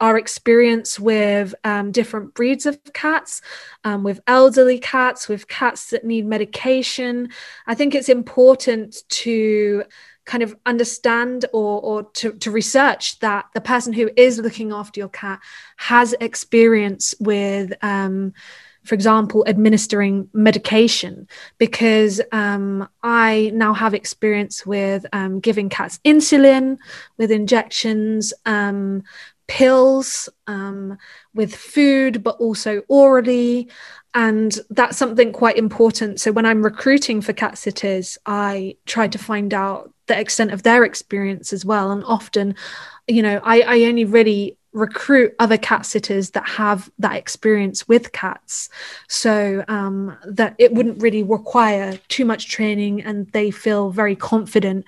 our 0.00 0.18
experience 0.18 0.98
with 0.98 1.54
um, 1.64 1.92
different 1.92 2.34
breeds 2.34 2.66
of 2.66 2.78
cats, 2.92 3.40
um, 3.84 4.02
with 4.02 4.20
elderly 4.26 4.78
cats, 4.78 5.28
with 5.28 5.46
cats 5.46 5.90
that 5.90 6.04
need 6.04 6.26
medication. 6.26 7.30
I 7.66 7.74
think 7.74 7.94
it's 7.94 8.08
important 8.08 8.96
to 9.10 9.84
kind 10.24 10.42
of 10.42 10.56
understand 10.66 11.44
or, 11.52 11.80
or 11.82 12.02
to, 12.14 12.32
to 12.32 12.50
research 12.50 13.20
that 13.20 13.46
the 13.54 13.60
person 13.60 13.92
who 13.92 14.10
is 14.16 14.40
looking 14.40 14.72
after 14.72 14.98
your 14.98 15.08
cat 15.08 15.38
has 15.76 16.14
experience 16.20 17.14
with 17.20 17.72
um, 17.82 18.32
for 18.86 18.94
example, 18.94 19.44
administering 19.46 20.28
medication, 20.32 21.28
because 21.58 22.20
um, 22.32 22.88
I 23.02 23.50
now 23.54 23.74
have 23.74 23.94
experience 23.94 24.64
with 24.64 25.04
um, 25.12 25.40
giving 25.40 25.68
cats 25.68 25.98
insulin, 26.04 26.78
with 27.18 27.30
injections, 27.30 28.32
um, 28.46 29.02
pills, 29.48 30.28
um, 30.46 30.98
with 31.34 31.54
food, 31.54 32.22
but 32.22 32.36
also 32.36 32.82
orally. 32.88 33.68
And 34.14 34.58
that's 34.70 34.96
something 34.96 35.32
quite 35.32 35.58
important. 35.58 36.20
So 36.20 36.32
when 36.32 36.46
I'm 36.46 36.64
recruiting 36.64 37.20
for 37.20 37.32
cat 37.32 37.58
sitters, 37.58 38.18
I 38.24 38.76
try 38.86 39.08
to 39.08 39.18
find 39.18 39.52
out 39.52 39.92
the 40.06 40.18
extent 40.18 40.52
of 40.52 40.62
their 40.62 40.84
experience 40.84 41.52
as 41.52 41.64
well. 41.64 41.90
And 41.90 42.02
often, 42.04 42.54
you 43.06 43.22
know, 43.22 43.40
I, 43.44 43.60
I 43.60 43.84
only 43.84 44.04
really 44.04 44.56
recruit 44.76 45.34
other 45.38 45.56
cat 45.56 45.86
sitters 45.86 46.30
that 46.30 46.46
have 46.46 46.90
that 46.98 47.16
experience 47.16 47.88
with 47.88 48.12
cats. 48.12 48.68
So 49.08 49.64
um, 49.68 50.16
that 50.26 50.54
it 50.58 50.72
wouldn't 50.72 51.02
really 51.02 51.22
require 51.22 51.98
too 52.08 52.24
much 52.24 52.48
training 52.48 53.02
and 53.02 53.26
they 53.32 53.50
feel 53.50 53.90
very 53.90 54.14
confident 54.14 54.84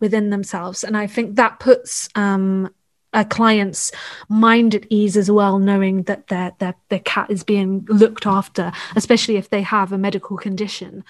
within 0.00 0.30
themselves. 0.30 0.84
And 0.84 0.96
i 0.96 1.06
think 1.06 1.36
that 1.36 1.58
puts 1.58 2.08
um, 2.14 2.70
a 3.12 3.24
client's 3.24 3.92
mind 4.28 4.74
at 4.74 4.86
ease 4.88 5.16
as 5.16 5.30
well 5.30 5.58
knowing 5.58 6.04
that 6.04 6.28
their, 6.28 6.52
their 6.58 6.74
their 6.88 7.00
cat 7.00 7.30
is 7.30 7.44
being 7.44 7.84
looked 7.88 8.26
after 8.26 8.72
especially 8.96 9.36
if 9.36 9.50
they 9.50 9.62
have 9.62 9.92
a 9.92 9.98
medical 9.98 10.36
condition 10.36 11.04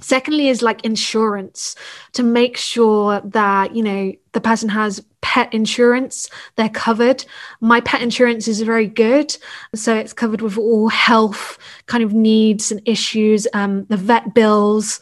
Secondly, 0.00 0.48
is 0.48 0.60
like 0.60 0.84
insurance 0.84 1.76
to 2.12 2.22
make 2.22 2.56
sure 2.56 3.20
that, 3.24 3.74
you 3.74 3.82
know, 3.82 4.12
the 4.32 4.40
person 4.40 4.68
has 4.68 5.04
pet 5.20 5.54
insurance, 5.54 6.28
they're 6.56 6.68
covered. 6.68 7.24
My 7.60 7.80
pet 7.80 8.02
insurance 8.02 8.46
is 8.46 8.60
very 8.60 8.86
good. 8.86 9.34
So 9.74 9.94
it's 9.94 10.12
covered 10.12 10.42
with 10.42 10.58
all 10.58 10.88
health 10.88 11.58
kind 11.86 12.04
of 12.04 12.12
needs 12.12 12.70
and 12.70 12.82
issues, 12.84 13.46
um, 13.54 13.84
the 13.86 13.96
vet 13.96 14.34
bills, 14.34 15.00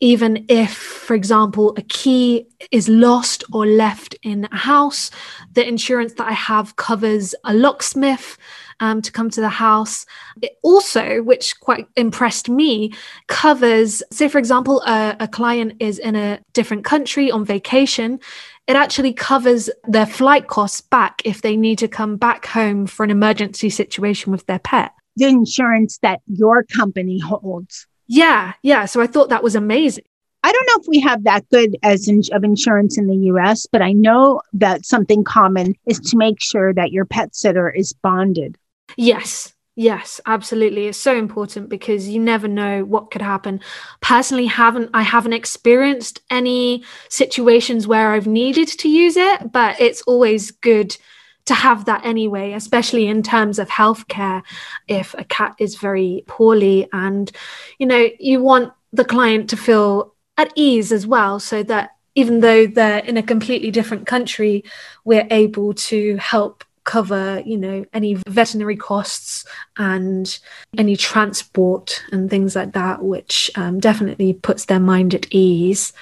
even 0.00 0.46
if, 0.48 0.72
for 0.72 1.14
example, 1.14 1.74
a 1.76 1.82
key 1.82 2.46
is 2.70 2.88
lost 2.88 3.44
or 3.52 3.66
left 3.66 4.16
in 4.22 4.48
a 4.50 4.56
house, 4.56 5.10
the 5.52 5.66
insurance 5.66 6.14
that 6.14 6.26
I 6.26 6.32
have 6.32 6.76
covers 6.76 7.34
a 7.44 7.52
locksmith 7.52 8.38
um, 8.80 9.02
to 9.02 9.12
come 9.12 9.28
to 9.30 9.42
the 9.42 9.50
house. 9.50 10.06
It 10.40 10.52
also, 10.62 11.22
which 11.22 11.60
quite 11.60 11.86
impressed 11.96 12.48
me, 12.48 12.94
covers, 13.26 14.02
say, 14.10 14.28
for 14.28 14.38
example, 14.38 14.82
a, 14.86 15.16
a 15.20 15.28
client 15.28 15.74
is 15.80 15.98
in 15.98 16.16
a 16.16 16.40
different 16.54 16.84
country 16.84 17.30
on 17.30 17.44
vacation. 17.44 18.20
It 18.66 18.76
actually 18.76 19.12
covers 19.12 19.68
their 19.86 20.06
flight 20.06 20.46
costs 20.46 20.80
back 20.80 21.20
if 21.26 21.42
they 21.42 21.56
need 21.56 21.78
to 21.78 21.88
come 21.88 22.16
back 22.16 22.46
home 22.46 22.86
for 22.86 23.04
an 23.04 23.10
emergency 23.10 23.68
situation 23.68 24.32
with 24.32 24.46
their 24.46 24.60
pet. 24.60 24.92
The 25.16 25.26
insurance 25.26 25.98
that 25.98 26.20
your 26.26 26.64
company 26.64 27.18
holds. 27.18 27.86
Yeah, 28.12 28.54
yeah. 28.62 28.86
So 28.86 29.00
I 29.00 29.06
thought 29.06 29.28
that 29.28 29.44
was 29.44 29.54
amazing. 29.54 30.02
I 30.42 30.50
don't 30.50 30.66
know 30.66 30.80
if 30.80 30.88
we 30.88 30.98
have 30.98 31.22
that 31.24 31.48
good 31.50 31.76
as 31.84 32.08
in, 32.08 32.22
of 32.32 32.42
insurance 32.42 32.98
in 32.98 33.06
the 33.06 33.28
US, 33.32 33.66
but 33.70 33.82
I 33.82 33.92
know 33.92 34.40
that 34.52 34.84
something 34.84 35.22
common 35.22 35.76
is 35.86 36.00
to 36.00 36.16
make 36.16 36.40
sure 36.40 36.74
that 36.74 36.90
your 36.90 37.04
pet 37.04 37.36
sitter 37.36 37.70
is 37.70 37.92
bonded. 37.92 38.58
Yes. 38.96 39.54
Yes, 39.76 40.20
absolutely. 40.26 40.88
It's 40.88 40.98
so 40.98 41.16
important 41.16 41.68
because 41.68 42.08
you 42.08 42.18
never 42.18 42.48
know 42.48 42.84
what 42.84 43.12
could 43.12 43.22
happen. 43.22 43.60
Personally, 44.00 44.46
haven't 44.46 44.90
I 44.92 45.02
haven't 45.02 45.34
experienced 45.34 46.20
any 46.30 46.82
situations 47.08 47.86
where 47.86 48.10
I've 48.10 48.26
needed 48.26 48.66
to 48.66 48.88
use 48.88 49.16
it, 49.16 49.52
but 49.52 49.80
it's 49.80 50.02
always 50.02 50.50
good 50.50 50.96
to 51.50 51.54
have 51.54 51.86
that 51.86 52.04
anyway, 52.04 52.52
especially 52.52 53.08
in 53.08 53.24
terms 53.24 53.58
of 53.58 53.68
healthcare 53.68 54.42
if 54.86 55.14
a 55.18 55.24
cat 55.24 55.56
is 55.58 55.74
very 55.74 56.22
poorly 56.28 56.88
and 56.92 57.32
you 57.80 57.86
know, 57.86 58.08
you 58.20 58.40
want 58.40 58.72
the 58.92 59.04
client 59.04 59.50
to 59.50 59.56
feel 59.56 60.14
at 60.36 60.52
ease 60.54 60.92
as 60.92 61.08
well 61.08 61.40
so 61.40 61.64
that 61.64 61.90
even 62.14 62.38
though 62.38 62.68
they're 62.68 63.00
in 63.00 63.16
a 63.16 63.22
completely 63.22 63.72
different 63.72 64.06
country, 64.06 64.62
we're 65.04 65.26
able 65.30 65.74
to 65.74 66.16
help 66.18 66.62
cover 66.84 67.42
you 67.44 67.58
know 67.58 67.84
any 67.92 68.14
veterinary 68.26 68.76
costs 68.76 69.44
and 69.76 70.38
any 70.78 70.96
transport 70.96 72.02
and 72.10 72.30
things 72.30 72.56
like 72.56 72.72
that 72.72 73.02
which 73.02 73.50
um, 73.54 73.78
definitely 73.78 74.32
puts 74.32 74.66
their 74.66 74.80
mind 74.80 75.14
at 75.14 75.26
ease. 75.32 75.92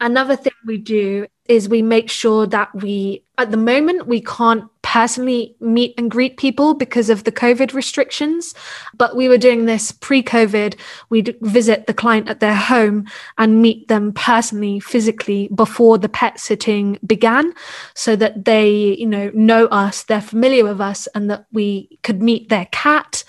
Another 0.00 0.36
thing 0.36 0.52
we 0.66 0.78
do 0.78 1.26
is 1.48 1.68
we 1.68 1.82
make 1.82 2.10
sure 2.10 2.46
that 2.46 2.74
we 2.74 3.22
at 3.38 3.50
the 3.50 3.56
moment 3.56 4.06
we 4.06 4.20
can't 4.20 4.64
personally 4.82 5.54
meet 5.60 5.92
and 5.98 6.10
greet 6.10 6.36
people 6.36 6.72
because 6.74 7.10
of 7.10 7.24
the 7.24 7.32
covid 7.32 7.74
restrictions 7.74 8.54
but 8.96 9.16
we 9.16 9.28
were 9.28 9.38
doing 9.38 9.66
this 9.66 9.92
pre-covid. 9.92 10.78
We'd 11.10 11.36
visit 11.40 11.86
the 11.86 11.94
client 11.94 12.28
at 12.28 12.40
their 12.40 12.54
home 12.54 13.06
and 13.38 13.62
meet 13.62 13.88
them 13.88 14.12
personally 14.12 14.80
physically 14.80 15.48
before 15.54 15.98
the 15.98 16.08
pet 16.08 16.40
sitting 16.40 16.98
began 17.06 17.52
so 17.94 18.16
that 18.16 18.44
they 18.44 18.96
you 18.98 19.06
know 19.06 19.30
know 19.34 19.66
us 19.66 20.04
they're 20.04 20.20
familiar 20.20 20.64
with 20.64 20.80
us 20.80 21.06
and 21.14 21.30
that 21.30 21.46
we 21.52 21.98
could 22.02 22.22
meet 22.22 22.48
their 22.48 22.66
cat 22.66 23.24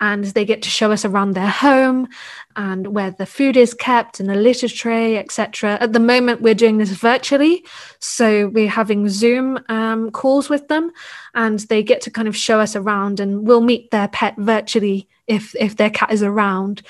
and 0.00 0.24
they 0.24 0.44
get 0.44 0.62
to 0.62 0.70
show 0.70 0.92
us 0.92 1.04
around 1.04 1.32
their 1.32 1.48
home 1.48 2.08
and 2.54 2.88
where 2.88 3.10
the 3.10 3.26
food 3.26 3.56
is 3.56 3.74
kept 3.74 4.20
and 4.20 4.28
the 4.28 4.34
litter 4.34 4.68
tray, 4.68 5.18
etc. 5.18 5.78
At 5.80 5.92
the 5.92 6.00
moment, 6.00 6.42
we're 6.42 6.54
doing 6.54 6.78
this 6.78 6.90
virtually, 6.90 7.64
so 7.98 8.48
we're 8.48 8.68
having 8.68 9.08
Zoom 9.08 9.58
um, 9.68 10.10
calls 10.10 10.48
with 10.48 10.68
them, 10.68 10.90
and 11.34 11.60
they 11.60 11.82
get 11.82 12.00
to 12.02 12.10
kind 12.10 12.28
of 12.28 12.36
show 12.36 12.60
us 12.60 12.76
around, 12.76 13.20
and 13.20 13.46
we'll 13.46 13.60
meet 13.60 13.90
their 13.90 14.08
pet 14.08 14.34
virtually 14.38 15.08
if 15.26 15.54
if 15.56 15.76
their 15.76 15.90
cat 15.90 16.12
is 16.12 16.22
around 16.22 16.82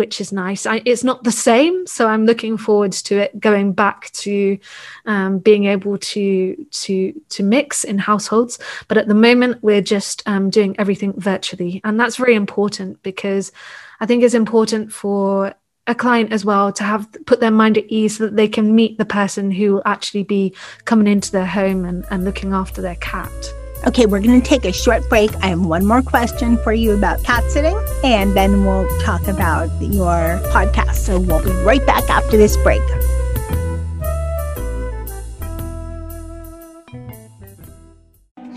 which 0.00 0.18
is 0.18 0.32
nice. 0.32 0.64
I, 0.64 0.80
it's 0.86 1.04
not 1.04 1.24
the 1.24 1.30
same, 1.30 1.86
so 1.86 2.08
I'm 2.08 2.24
looking 2.24 2.56
forward 2.56 2.92
to 2.92 3.18
it 3.18 3.38
going 3.38 3.74
back 3.74 4.10
to 4.24 4.58
um, 5.04 5.40
being 5.40 5.66
able 5.66 5.98
to 5.98 6.66
to 6.70 7.20
to 7.28 7.42
mix 7.42 7.84
in 7.84 7.98
households. 7.98 8.58
But 8.88 8.96
at 8.96 9.08
the 9.08 9.14
moment, 9.14 9.62
we're 9.62 9.82
just 9.82 10.22
um, 10.24 10.48
doing 10.48 10.74
everything 10.78 11.12
virtually, 11.20 11.82
and 11.84 12.00
that's 12.00 12.16
very 12.16 12.34
important 12.34 13.02
because 13.02 13.52
I 14.00 14.06
think 14.06 14.22
it's 14.22 14.32
important 14.32 14.90
for 14.90 15.54
a 15.86 15.94
client 15.94 16.32
as 16.32 16.46
well 16.46 16.72
to 16.72 16.84
have 16.84 17.06
put 17.26 17.40
their 17.40 17.50
mind 17.50 17.76
at 17.76 17.84
ease 17.88 18.16
so 18.16 18.24
that 18.24 18.36
they 18.36 18.48
can 18.48 18.74
meet 18.74 18.96
the 18.96 19.04
person 19.04 19.50
who 19.50 19.74
will 19.74 19.82
actually 19.84 20.22
be 20.22 20.54
coming 20.86 21.08
into 21.08 21.30
their 21.30 21.46
home 21.46 21.84
and, 21.84 22.06
and 22.10 22.24
looking 22.24 22.54
after 22.54 22.80
their 22.80 22.96
cat. 22.96 23.59
Okay, 23.86 24.04
we're 24.04 24.20
going 24.20 24.40
to 24.40 24.46
take 24.46 24.66
a 24.66 24.72
short 24.72 25.08
break. 25.08 25.34
I 25.36 25.46
have 25.46 25.60
one 25.60 25.86
more 25.86 26.02
question 26.02 26.58
for 26.62 26.72
you 26.72 26.92
about 26.92 27.24
cat 27.24 27.50
sitting, 27.50 27.78
and 28.04 28.36
then 28.36 28.66
we'll 28.66 28.86
talk 29.00 29.26
about 29.26 29.70
your 29.80 30.38
podcast. 30.52 30.96
So 30.96 31.18
we'll 31.18 31.42
be 31.42 31.50
right 31.62 31.84
back 31.86 32.08
after 32.10 32.36
this 32.36 32.58
break. 32.58 32.82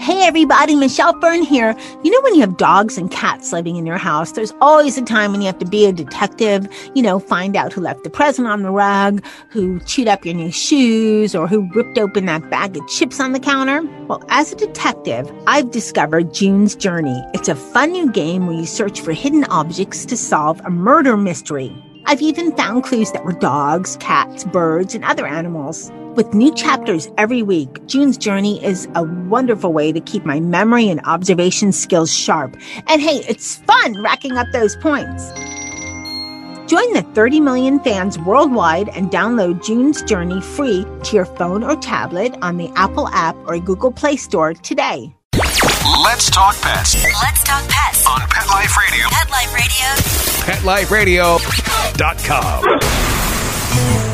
Hey 0.04 0.24
everybody, 0.24 0.76
Michelle 0.76 1.18
Fern 1.22 1.44
here. 1.44 1.74
You 2.04 2.12
know, 2.12 2.20
when 2.24 2.36
you 2.36 2.42
have 2.42 2.58
dogs 2.58 2.98
and 2.98 3.10
cats 3.10 3.54
living 3.54 3.78
in 3.78 3.86
your 3.86 3.98
house, 3.98 4.34
there's 4.34 4.52
always 4.60 4.98
a 4.98 5.02
time 5.02 5.32
when 5.32 5.40
you 5.40 5.48
have 5.48 5.60
to 5.60 5.66
be 5.66 5.86
a 5.86 5.94
detective, 5.94 6.68
you 6.94 7.02
know, 7.02 7.20
find 7.20 7.56
out 7.56 7.72
who 7.72 7.80
left 7.80 8.04
the 8.04 8.10
present 8.10 8.46
on 8.46 8.64
the 8.64 8.70
rug, 8.70 9.24
who 9.48 9.80
chewed 9.86 10.10
up 10.10 10.26
your 10.26 10.34
new 10.34 10.52
shoes, 10.52 11.34
or 11.34 11.48
who 11.48 11.72
ripped 11.74 11.98
open 11.98 12.26
that 12.26 12.50
bag 12.50 12.76
of 12.76 12.86
chips 12.90 13.22
on 13.22 13.32
the 13.32 13.40
counter. 13.40 13.82
Well, 14.08 14.22
as 14.28 14.52
a 14.52 14.58
detective, 14.58 15.32
I've 15.48 15.72
discovered 15.72 16.34
June's 16.34 16.76
Journey. 16.76 17.24
It's 17.34 17.48
a 17.48 17.56
fun 17.56 17.94
new 17.94 18.12
game 18.12 18.46
where 18.46 18.58
you 18.58 18.66
search 18.66 19.00
for 19.00 19.14
hidden 19.14 19.46
objects 19.46 20.06
to 20.08 20.18
solve 20.18 20.60
a 20.66 20.70
murder 20.70 21.16
mystery. 21.16 21.74
I've 22.06 22.22
even 22.22 22.56
found 22.56 22.84
clues 22.84 23.12
that 23.14 23.24
were 23.24 23.34
dogs, 23.34 23.98
cats, 23.98 24.44
birds, 24.44 24.94
and 24.94 25.06
other 25.06 25.26
animals. 25.26 25.92
With 26.16 26.34
new 26.34 26.54
chapters 26.54 27.10
every 27.18 27.42
week, 27.42 27.86
June's 27.88 28.18
Journey 28.18 28.64
is 28.64 28.88
a 28.94 29.04
wonderful 29.04 29.72
way 29.74 29.92
to 29.92 30.00
keep 30.00 30.26
my 30.26 30.40
memory 30.40 30.90
and 30.90 31.00
observation 31.06 31.72
skills 31.72 32.14
sharp. 32.14 32.56
And 32.88 33.02
hey, 33.02 33.24
it's 33.28 33.56
fun 33.56 34.02
racking 34.04 34.38
up 34.38 34.48
those 34.52 34.76
points. 34.78 35.32
Join 36.70 36.94
the 36.94 37.06
30 37.14 37.40
million 37.40 37.80
fans 37.80 38.20
worldwide 38.20 38.90
and 38.90 39.10
download 39.10 39.64
June's 39.66 40.02
Journey 40.04 40.42
free 40.42 40.86
to 41.04 41.16
your 41.16 41.26
phone 41.26 41.64
or 41.64 41.76
tablet 41.78 42.36
on 42.42 42.58
the 42.58 42.70
Apple 42.76 43.08
app 43.10 43.36
or 43.48 43.58
Google 43.60 43.92
Play 43.92 44.18
Store 44.18 44.54
today. 44.54 45.14
Let's 46.04 46.30
talk 46.30 46.56
pets 46.62 46.96
Let's 47.22 47.44
talk 47.44 47.64
pets. 47.68 48.08
on 48.08 48.20
Pet 48.22 48.33
Life 48.64 48.78
Radio. 48.78 49.10
Pet 49.10 49.30
Life 50.64 50.90
Radio. 50.90 51.38
PetLifeRadio.com. 51.38 54.13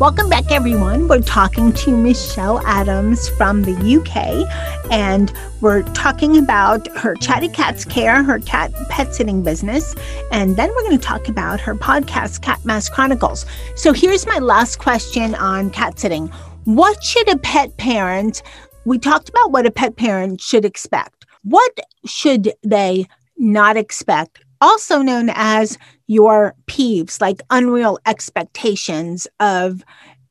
Welcome 0.00 0.28
back, 0.28 0.50
everyone. 0.50 1.06
We're 1.06 1.20
talking 1.20 1.72
to 1.74 1.96
Michelle 1.96 2.58
Adams 2.66 3.28
from 3.28 3.62
the 3.62 3.72
UK, 3.72 4.44
and 4.90 5.32
we're 5.60 5.84
talking 5.94 6.36
about 6.36 6.88
her 6.96 7.14
Chatty 7.14 7.48
Cats 7.48 7.84
Care, 7.84 8.24
her 8.24 8.40
cat 8.40 8.72
pet 8.88 9.14
sitting 9.14 9.44
business, 9.44 9.94
and 10.32 10.56
then 10.56 10.68
we're 10.70 10.82
going 10.82 10.98
to 10.98 11.04
talk 11.04 11.28
about 11.28 11.60
her 11.60 11.76
podcast, 11.76 12.42
Cat 12.42 12.64
Mass 12.64 12.88
Chronicles. 12.88 13.46
So 13.76 13.92
here's 13.92 14.26
my 14.26 14.40
last 14.40 14.80
question 14.80 15.36
on 15.36 15.70
cat 15.70 15.96
sitting. 16.00 16.26
What 16.64 17.02
should 17.04 17.32
a 17.32 17.38
pet 17.38 17.76
parent, 17.76 18.42
we 18.84 18.98
talked 18.98 19.28
about 19.28 19.52
what 19.52 19.64
a 19.64 19.70
pet 19.70 19.94
parent 19.94 20.40
should 20.40 20.64
expect. 20.64 21.24
What 21.44 21.78
should 22.04 22.52
they 22.64 23.06
not 23.38 23.76
expect? 23.76 24.40
Also 24.60 25.02
known 25.02 25.30
as 25.34 25.78
your 26.06 26.54
peeves, 26.66 27.20
like 27.20 27.40
unreal 27.50 27.98
expectations 28.06 29.26
of 29.40 29.84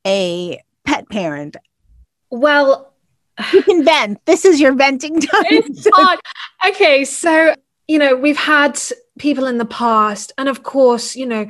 a 0.06 0.62
pet 0.86 1.10
parent. 1.10 1.58
Well, 2.30 2.94
you 3.52 3.64
can 3.64 3.84
vent. 3.84 4.24
This 4.26 4.46
is 4.46 4.60
your 4.60 4.74
venting 4.74 5.20
time. 5.22 5.46
It's 5.50 5.88
hard. 5.94 6.20
Okay, 6.68 7.06
so 7.06 7.56
you 7.88 8.00
know, 8.00 8.16
we've 8.16 8.38
had 8.38 8.80
people 9.20 9.46
in 9.46 9.58
the 9.58 9.66
past, 9.66 10.32
and 10.38 10.48
of 10.48 10.64
course, 10.64 11.16
you 11.16 11.26
know, 11.26 11.48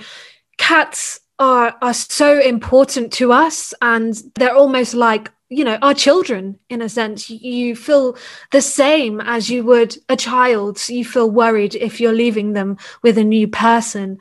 cats 0.57 1.19
are 1.39 1.75
are 1.81 1.93
so 1.93 2.39
important 2.39 3.13
to 3.13 3.31
us, 3.31 3.73
and 3.81 4.21
they're 4.35 4.55
almost 4.55 4.93
like 4.93 5.31
you 5.53 5.63
know 5.63 5.77
our 5.81 5.93
children 5.93 6.59
in 6.69 6.81
a 6.81 6.89
sense 6.89 7.29
you 7.29 7.75
feel 7.75 8.17
the 8.51 8.61
same 8.61 9.21
as 9.21 9.49
you 9.49 9.63
would 9.63 9.95
a 10.09 10.15
child. 10.15 10.81
You 10.89 11.05
feel 11.05 11.29
worried 11.29 11.75
if 11.75 11.99
you're 12.01 12.13
leaving 12.13 12.53
them 12.53 12.77
with 13.01 13.17
a 13.17 13.23
new 13.23 13.47
person. 13.47 14.19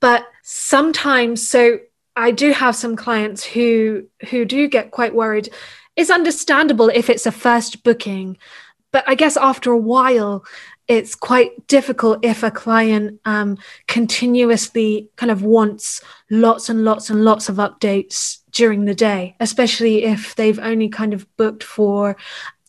But 0.00 0.26
sometimes 0.42 1.48
so 1.48 1.78
i 2.14 2.30
do 2.30 2.52
have 2.52 2.76
some 2.76 2.96
clients 2.96 3.44
who 3.44 4.06
who 4.30 4.44
do 4.44 4.68
get 4.68 4.90
quite 4.90 5.14
worried. 5.14 5.48
It's 5.96 6.10
understandable 6.10 6.88
if 6.88 7.08
it's 7.08 7.26
a 7.26 7.32
first 7.32 7.82
booking 7.82 8.36
but 8.92 9.04
i 9.08 9.14
guess 9.14 9.36
after 9.36 9.72
a 9.72 9.78
while 9.78 10.44
it's 10.88 11.14
quite 11.14 11.66
difficult 11.66 12.24
if 12.24 12.42
a 12.42 12.50
client 12.50 13.20
um, 13.24 13.58
continuously 13.88 15.08
kind 15.16 15.32
of 15.32 15.42
wants 15.42 16.00
lots 16.30 16.68
and 16.68 16.84
lots 16.84 17.10
and 17.10 17.24
lots 17.24 17.48
of 17.48 17.56
updates 17.56 18.38
during 18.52 18.84
the 18.84 18.94
day, 18.94 19.36
especially 19.40 20.04
if 20.04 20.34
they've 20.36 20.58
only 20.60 20.88
kind 20.88 21.12
of 21.12 21.26
booked 21.36 21.64
for 21.64 22.16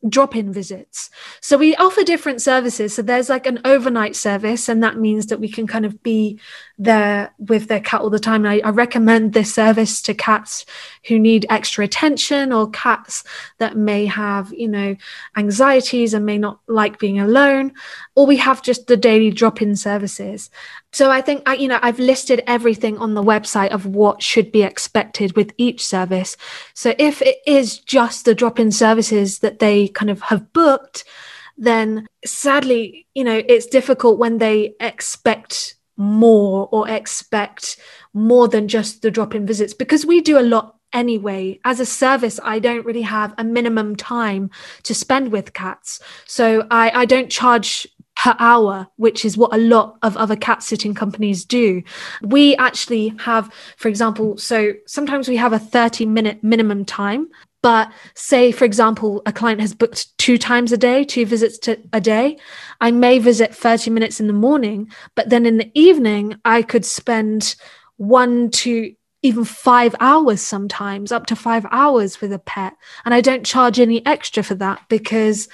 drop 0.10 0.36
in 0.36 0.52
visits. 0.52 1.10
So 1.42 1.58
we 1.58 1.76
offer 1.76 2.04
different 2.04 2.42
services. 2.42 2.96
So 2.96 3.02
there's 3.02 3.30
like 3.30 3.46
an 3.46 3.60
overnight 3.66 4.16
service, 4.16 4.70
and 4.70 4.84
that 4.84 4.98
means 4.98 5.28
that 5.28 5.40
we 5.40 5.50
can 5.50 5.68
kind 5.68 5.86
of 5.86 6.02
be 6.04 6.40
there 6.78 7.34
with 7.40 7.68
their 7.68 7.80
cat 7.80 8.02
all 8.02 8.10
the 8.10 8.20
time. 8.20 8.46
And 8.46 8.62
I, 8.64 8.68
I, 8.68 8.72
recommend 8.72 9.34
this 9.34 9.54
service 9.54 10.02
to 10.04 10.14
cats 10.14 10.66
who 11.08 11.18
need 11.18 11.46
extra 11.50 11.84
attention 11.84 12.54
or 12.54 12.70
cats 12.70 13.24
that 13.58 13.76
may 13.76 14.06
have, 14.06 14.54
you 14.54 14.68
know, 14.68 14.96
anxieties 15.36 16.14
and 16.14 16.26
may 16.26 16.38
not 16.38 16.60
like 16.68 17.00
being 17.00 17.20
alone. 17.20 17.74
Or 18.16 18.28
we 18.28 18.38
have 18.38 18.62
just 18.62 18.88
the 18.88 18.98
daily 18.98 19.32
drop 19.32 19.62
in 19.62 19.76
services. 19.76 20.52
So 20.94 21.12
I 21.12 21.22
think 21.22 21.44
I, 21.46 21.56
you 21.56 21.68
know, 21.68 21.80
I've 21.82 22.00
listed 22.00 22.42
everything 22.48 22.98
on 22.98 23.14
the 23.14 23.24
website 23.24 23.70
of 23.70 23.86
what 23.86 24.24
should 24.24 24.52
be 24.52 24.64
expected 24.64 25.36
with 25.36 25.54
each 25.58 25.86
service. 25.86 26.38
So 26.74 26.94
if 26.98 27.22
it 27.22 27.38
is 27.46 27.80
just 27.80 28.26
the 28.26 28.34
drop-in 28.34 28.72
services 28.72 29.40
that 29.40 29.60
they 29.60 29.90
kind 29.90 30.10
of 30.10 30.22
have 30.22 30.52
booked, 30.54 31.04
then 31.58 32.08
sadly, 32.26 33.08
you 33.16 33.24
know, 33.24 33.42
it's 33.48 33.66
difficult 33.66 34.18
when 34.18 34.38
they 34.38 34.76
expect 34.80 35.76
more 35.98 36.70
or 36.72 36.88
expect 36.88 37.78
more 38.14 38.48
than 38.48 38.68
just 38.68 39.02
the 39.02 39.12
drop-in 39.12 39.46
visits 39.46 39.74
because 39.74 40.06
we 40.06 40.22
do 40.22 40.40
a 40.40 40.42
lot 40.42 40.76
anyway. 40.94 41.60
As 41.66 41.80
a 41.80 41.86
service, 41.86 42.40
I 42.44 42.60
don't 42.60 42.86
really 42.86 43.02
have 43.02 43.34
a 43.38 43.44
minimum 43.44 43.96
time 43.96 44.50
to 44.84 44.94
spend 44.94 45.32
with 45.32 45.54
cats. 45.54 46.00
So 46.26 46.66
I, 46.72 46.92
I 46.92 47.06
don't 47.06 47.30
charge 47.30 47.88
per 48.24 48.36
hour, 48.40 48.88
which 48.96 49.24
is 49.24 49.38
what 49.38 49.54
a 49.54 49.58
lot 49.58 49.98
of 50.02 50.18
other 50.18 50.36
cat 50.36 50.64
sitting 50.64 50.94
companies 50.94 51.46
do. 51.46 51.84
We 52.22 52.56
actually 52.56 53.10
have, 53.20 53.54
for 53.78 53.88
example, 53.88 54.38
so 54.38 54.74
sometimes 54.86 55.28
we 55.28 55.38
have 55.38 55.54
a 55.54 55.60
30 55.60 56.06
minute 56.06 56.44
minimum 56.44 56.84
time. 56.86 57.28
But 57.64 57.92
say, 58.16 58.52
for 58.52 58.66
example, 58.66 59.22
a 59.26 59.34
client 59.34 59.62
has 59.62 59.74
booked 59.74 60.18
two 60.18 60.38
times 60.38 60.72
a 60.72 60.78
day, 60.78 61.04
two 61.04 61.26
visits 61.26 61.58
to 61.60 61.78
a 61.92 62.00
day. 62.00 62.38
I 62.80 62.92
may 62.92 63.20
visit 63.20 63.54
30 63.54 63.92
minutes 63.92 64.20
in 64.20 64.28
the 64.28 64.34
morning, 64.34 64.90
but 65.16 65.30
then 65.30 65.46
in 65.46 65.58
the 65.58 65.72
evening, 65.74 66.36
I 66.46 66.62
could 66.62 66.86
spend 66.86 67.56
one 67.98 68.52
to 68.52 68.94
even 69.24 69.44
five 69.44 69.96
hours 70.00 70.42
sometimes, 70.42 71.12
up 71.12 71.26
to 71.26 71.36
five 71.36 71.66
hours 71.72 72.22
with 72.22 72.32
a 72.32 72.40
pet. 72.40 72.74
And 73.04 73.14
I 73.14 73.22
don't 73.22 73.46
charge 73.46 73.80
any 73.80 74.06
extra 74.06 74.44
for 74.44 74.56
that 74.56 74.82
because 74.88 75.50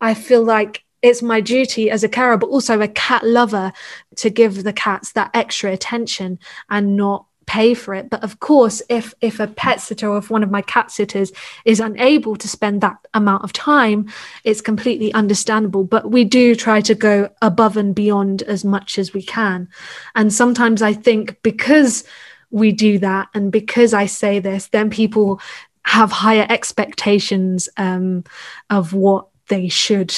I 0.00 0.12
feel 0.14 0.44
like 0.44 0.84
it's 1.02 1.22
my 1.22 1.40
duty 1.40 1.90
as 1.90 2.02
a 2.02 2.08
carer, 2.08 2.36
but 2.36 2.48
also 2.48 2.80
a 2.80 2.88
cat 2.88 3.24
lover 3.24 3.72
to 4.16 4.30
give 4.30 4.64
the 4.64 4.72
cats 4.72 5.12
that 5.12 5.30
extra 5.34 5.72
attention 5.72 6.38
and 6.70 6.96
not 6.96 7.26
pay 7.46 7.74
for 7.74 7.94
it. 7.94 8.10
But 8.10 8.24
of 8.24 8.40
course 8.40 8.82
if 8.88 9.14
if 9.20 9.38
a 9.38 9.46
pet 9.46 9.80
sitter 9.80 10.08
or 10.08 10.18
if 10.18 10.30
one 10.30 10.42
of 10.42 10.50
my 10.50 10.62
cat 10.62 10.90
sitters 10.90 11.32
is 11.64 11.80
unable 11.80 12.36
to 12.36 12.48
spend 12.48 12.80
that 12.80 12.96
amount 13.14 13.44
of 13.44 13.52
time 13.52 14.12
it's 14.44 14.60
completely 14.60 15.12
understandable. 15.14 15.84
But 15.84 16.10
we 16.10 16.24
do 16.24 16.54
try 16.54 16.80
to 16.80 16.94
go 16.94 17.30
above 17.40 17.76
and 17.76 17.94
beyond 17.94 18.42
as 18.42 18.64
much 18.64 18.98
as 18.98 19.14
we 19.14 19.22
can. 19.22 19.68
And 20.16 20.32
sometimes 20.32 20.82
i 20.82 20.92
think 20.92 21.40
because 21.42 22.04
we 22.50 22.72
do 22.72 22.98
that 22.98 23.28
and 23.34 23.52
because 23.52 23.94
i 23.94 24.06
say 24.06 24.38
this 24.38 24.68
then 24.68 24.90
people 24.90 25.40
have 25.84 26.10
higher 26.10 26.46
expectations 26.48 27.68
um, 27.76 28.24
of 28.70 28.92
what 28.92 29.28
they 29.48 29.68
should 29.68 30.12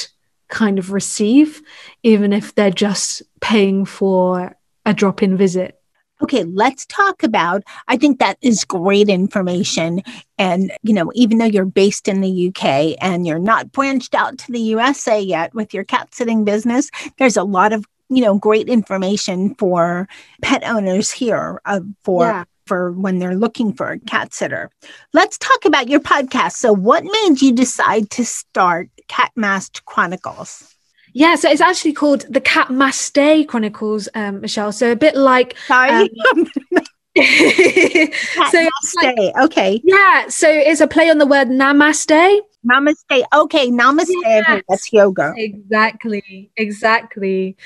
kind 0.49 0.79
of 0.79 0.93
receive, 0.93 1.63
even 2.03 2.33
if 2.33 2.55
they're 2.55 2.71
just 2.71 3.23
paying 3.41 3.85
for 3.85 4.57
a 4.85 4.95
drop 4.95 5.23
in 5.23 5.37
visit. 5.37 5.79
Okay, 6.21 6.43
let's 6.45 6.85
talk 6.87 7.23
about. 7.23 7.63
I 7.87 7.97
think 7.97 8.19
that 8.19 8.39
is 8.43 8.65
great 8.65 9.09
information. 9.09 10.03
And, 10.37 10.73
you 10.83 10.93
know, 10.93 11.13
even 11.15 11.39
though 11.39 11.45
you're 11.45 11.65
based 11.65 12.09
in 12.09 12.21
the 12.21 12.49
UK 12.49 12.97
and 13.01 13.25
you're 13.25 13.39
not 13.39 13.71
branched 13.71 14.15
out 14.15 14.37
to 14.39 14.53
the 14.53 14.61
USA 14.61 15.21
yet 15.21 15.55
with 15.55 15.73
your 15.73 15.85
cat 15.85 16.13
sitting 16.13 16.45
business, 16.45 16.91
there's 17.19 17.37
a 17.37 17.45
lot 17.45 17.73
of, 17.73 17.85
you 18.09 18.21
know, 18.21 18.37
great 18.37 18.69
information 18.69 19.55
for 19.55 20.09
pet 20.43 20.65
owners 20.65 21.11
here 21.13 21.61
uh, 21.65 21.81
for. 22.03 22.27
Yeah. 22.27 22.45
For 22.69 22.93
when 22.93 23.19
they're 23.19 23.35
looking 23.35 23.73
for 23.73 23.91
a 23.91 23.99
cat 23.99 24.35
sitter. 24.35 24.71
Let's 25.15 25.39
talk 25.39 25.65
about 25.65 25.89
your 25.89 26.01
podcast. 26.01 26.53
So, 26.53 26.73
what 26.73 27.03
made 27.03 27.41
you 27.41 27.53
decide 27.53 28.11
to 28.11 28.25
start 28.25 28.91
Cat 29.09 29.33
Masked 29.35 29.85
Chronicles? 29.87 30.75
Yeah, 31.15 31.35
so 31.37 31.51
it's 31.51 31.63
actually 31.63 31.95
called 31.95 32.27
the 32.29 32.41
Cat 32.41 32.71
Mask 32.71 33.13
Day 33.15 33.43
Chronicles, 33.43 34.09
um, 34.15 34.43
Michelle. 34.43 34.71
So 34.71 34.93
a 34.93 34.97
bit 34.97 35.17
like 35.17 35.57
sorry. 35.67 36.11
Um, 36.31 36.47
so 38.51 38.69
like, 39.03 39.19
okay. 39.43 39.81
Yeah, 39.83 40.29
so 40.29 40.49
it's 40.49 40.81
a 40.81 40.87
play 40.87 41.11
on 41.11 41.19
the 41.19 41.27
word 41.27 41.49
namaste. 41.49 42.41
Namaste. 42.71 43.25
Okay, 43.35 43.71
namaste. 43.71 44.13
Yeah. 44.23 44.61
That's 44.69 44.93
yoga. 44.93 45.35
Exactly. 45.37 46.51
Exactly. 46.57 47.57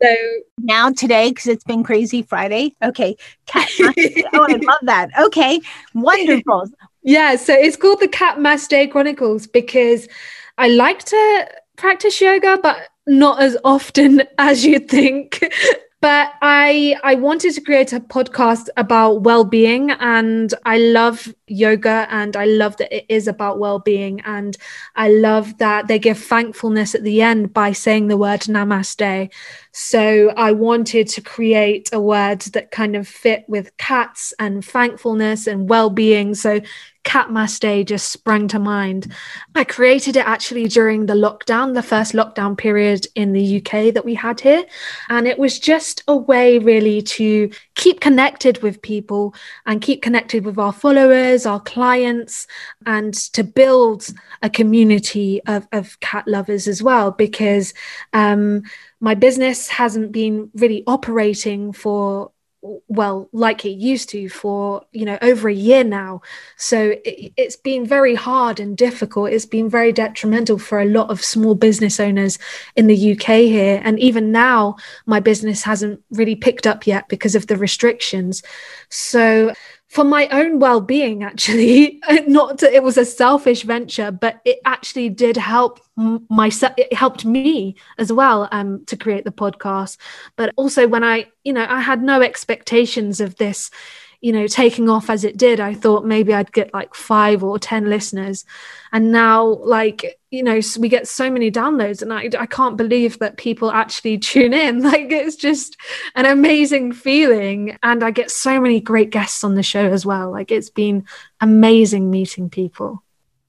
So 0.00 0.14
now 0.58 0.90
today, 0.90 1.30
because 1.30 1.46
it's 1.46 1.64
been 1.64 1.82
crazy 1.82 2.22
Friday. 2.22 2.74
Okay. 2.82 3.16
Cat 3.46 3.68
oh, 3.80 4.46
I 4.48 4.58
love 4.62 4.78
that. 4.82 5.10
Okay. 5.20 5.60
Wonderful. 5.94 6.68
yeah. 7.02 7.36
So 7.36 7.54
it's 7.54 7.76
called 7.76 8.00
the 8.00 8.08
Cat 8.08 8.40
Mask 8.40 8.70
Day 8.70 8.86
Chronicles 8.86 9.46
because 9.46 10.08
I 10.58 10.68
like 10.68 11.04
to 11.04 11.48
practice 11.76 12.20
yoga, 12.20 12.58
but 12.62 12.88
not 13.06 13.40
as 13.42 13.56
often 13.64 14.22
as 14.38 14.64
you'd 14.64 14.88
think. 14.88 15.42
But 16.02 16.32
I 16.42 16.96
I 17.04 17.14
wanted 17.14 17.54
to 17.54 17.60
create 17.60 17.92
a 17.92 18.00
podcast 18.00 18.68
about 18.76 19.22
well-being 19.22 19.92
and 19.92 20.52
I 20.66 20.78
love 20.78 21.32
yoga 21.46 22.08
and 22.10 22.36
I 22.36 22.44
love 22.44 22.76
that 22.78 22.92
it 22.92 23.06
is 23.08 23.28
about 23.28 23.60
well-being 23.60 24.20
and 24.22 24.56
I 24.96 25.10
love 25.10 25.58
that 25.58 25.86
they 25.86 26.00
give 26.00 26.18
thankfulness 26.18 26.96
at 26.96 27.04
the 27.04 27.22
end 27.22 27.54
by 27.54 27.70
saying 27.70 28.08
the 28.08 28.16
word 28.16 28.40
namaste. 28.40 29.30
So 29.70 30.30
I 30.36 30.50
wanted 30.50 31.06
to 31.08 31.20
create 31.20 31.88
a 31.92 32.00
word 32.00 32.40
that 32.52 32.72
kind 32.72 32.96
of 32.96 33.06
fit 33.06 33.44
with 33.46 33.76
cats 33.76 34.34
and 34.40 34.64
thankfulness 34.64 35.46
and 35.46 35.68
well-being. 35.68 36.34
So 36.34 36.60
Cat 37.04 37.32
Mask 37.32 37.60
Day 37.60 37.84
just 37.84 38.10
sprang 38.10 38.48
to 38.48 38.58
mind. 38.58 39.12
I 39.54 39.64
created 39.64 40.16
it 40.16 40.26
actually 40.26 40.68
during 40.68 41.06
the 41.06 41.14
lockdown, 41.14 41.74
the 41.74 41.82
first 41.82 42.12
lockdown 42.12 42.56
period 42.56 43.06
in 43.14 43.32
the 43.32 43.58
UK 43.58 43.92
that 43.94 44.04
we 44.04 44.14
had 44.14 44.40
here. 44.40 44.64
And 45.08 45.26
it 45.26 45.38
was 45.38 45.58
just 45.58 46.02
a 46.06 46.16
way, 46.16 46.58
really, 46.58 47.02
to 47.02 47.50
keep 47.74 48.00
connected 48.00 48.62
with 48.62 48.82
people 48.82 49.34
and 49.66 49.82
keep 49.82 50.02
connected 50.02 50.44
with 50.44 50.58
our 50.58 50.72
followers, 50.72 51.44
our 51.44 51.60
clients, 51.60 52.46
and 52.86 53.12
to 53.32 53.42
build 53.42 54.06
a 54.42 54.48
community 54.48 55.42
of, 55.46 55.66
of 55.72 55.98
cat 56.00 56.26
lovers 56.28 56.68
as 56.68 56.82
well. 56.82 57.10
Because 57.10 57.74
um, 58.12 58.62
my 59.00 59.14
business 59.14 59.68
hasn't 59.68 60.12
been 60.12 60.50
really 60.54 60.84
operating 60.86 61.72
for 61.72 62.30
well 62.62 63.28
like 63.32 63.64
it 63.64 63.70
used 63.70 64.08
to 64.08 64.28
for 64.28 64.84
you 64.92 65.04
know 65.04 65.18
over 65.20 65.48
a 65.48 65.54
year 65.54 65.82
now. 65.82 66.20
So 66.56 66.94
it, 67.04 67.32
it's 67.36 67.56
been 67.56 67.84
very 67.84 68.14
hard 68.14 68.60
and 68.60 68.76
difficult. 68.76 69.30
It's 69.30 69.46
been 69.46 69.68
very 69.68 69.92
detrimental 69.92 70.58
for 70.58 70.80
a 70.80 70.86
lot 70.86 71.10
of 71.10 71.24
small 71.24 71.54
business 71.54 71.98
owners 71.98 72.38
in 72.76 72.86
the 72.86 73.12
UK 73.12 73.26
here. 73.26 73.80
And 73.84 73.98
even 73.98 74.32
now 74.32 74.76
my 75.06 75.20
business 75.20 75.62
hasn't 75.62 76.00
really 76.10 76.36
picked 76.36 76.66
up 76.66 76.86
yet 76.86 77.08
because 77.08 77.34
of 77.34 77.48
the 77.48 77.56
restrictions. 77.56 78.42
So 78.88 79.52
for 79.92 80.04
my 80.04 80.26
own 80.28 80.58
well-being 80.58 81.22
actually 81.22 82.00
not 82.26 82.58
to, 82.58 82.74
it 82.74 82.82
was 82.82 82.96
a 82.96 83.04
selfish 83.04 83.62
venture 83.62 84.10
but 84.10 84.40
it 84.46 84.58
actually 84.64 85.10
did 85.10 85.36
help 85.36 85.80
myself 86.30 86.72
it 86.78 86.94
helped 86.94 87.26
me 87.26 87.76
as 87.98 88.10
well 88.10 88.48
um, 88.52 88.82
to 88.86 88.96
create 88.96 89.26
the 89.26 89.30
podcast. 89.30 89.98
But 90.36 90.50
also 90.56 90.88
when 90.88 91.04
i 91.04 91.26
you 91.44 91.52
know 91.52 91.66
i 91.68 91.80
had 91.80 92.02
no 92.02 92.22
expectations 92.22 93.20
of 93.20 93.36
this 93.36 93.70
you 94.22 94.32
know 94.32 94.46
taking 94.46 94.88
off 94.88 95.10
as 95.10 95.24
it 95.24 95.36
did 95.36 95.60
i 95.60 95.74
thought 95.74 96.06
maybe 96.06 96.32
i'd 96.32 96.52
get 96.52 96.72
like 96.72 96.94
five 96.94 97.42
or 97.42 97.58
ten 97.58 97.90
listeners 97.90 98.46
and 98.92 99.12
now 99.12 99.44
like 99.44 100.18
you 100.30 100.42
know 100.42 100.60
we 100.78 100.88
get 100.88 101.06
so 101.06 101.30
many 101.30 101.50
downloads 101.50 102.00
and 102.00 102.12
I, 102.12 102.30
I 102.40 102.46
can't 102.46 102.78
believe 102.78 103.18
that 103.18 103.36
people 103.36 103.70
actually 103.70 104.16
tune 104.32 104.54
in 104.54 104.82
like 104.82 105.10
it's 105.10 105.36
just 105.36 105.76
an 106.14 106.24
amazing 106.24 106.92
feeling 106.92 107.76
and 107.82 108.02
i 108.02 108.10
get 108.10 108.30
so 108.30 108.58
many 108.58 108.80
great 108.80 109.10
guests 109.10 109.44
on 109.44 109.56
the 109.56 109.62
show 109.62 109.86
as 109.90 110.06
well 110.06 110.30
like 110.30 110.50
it's 110.50 110.70
been 110.70 111.04
amazing 111.40 112.10
meeting 112.10 112.48
people 112.48 113.02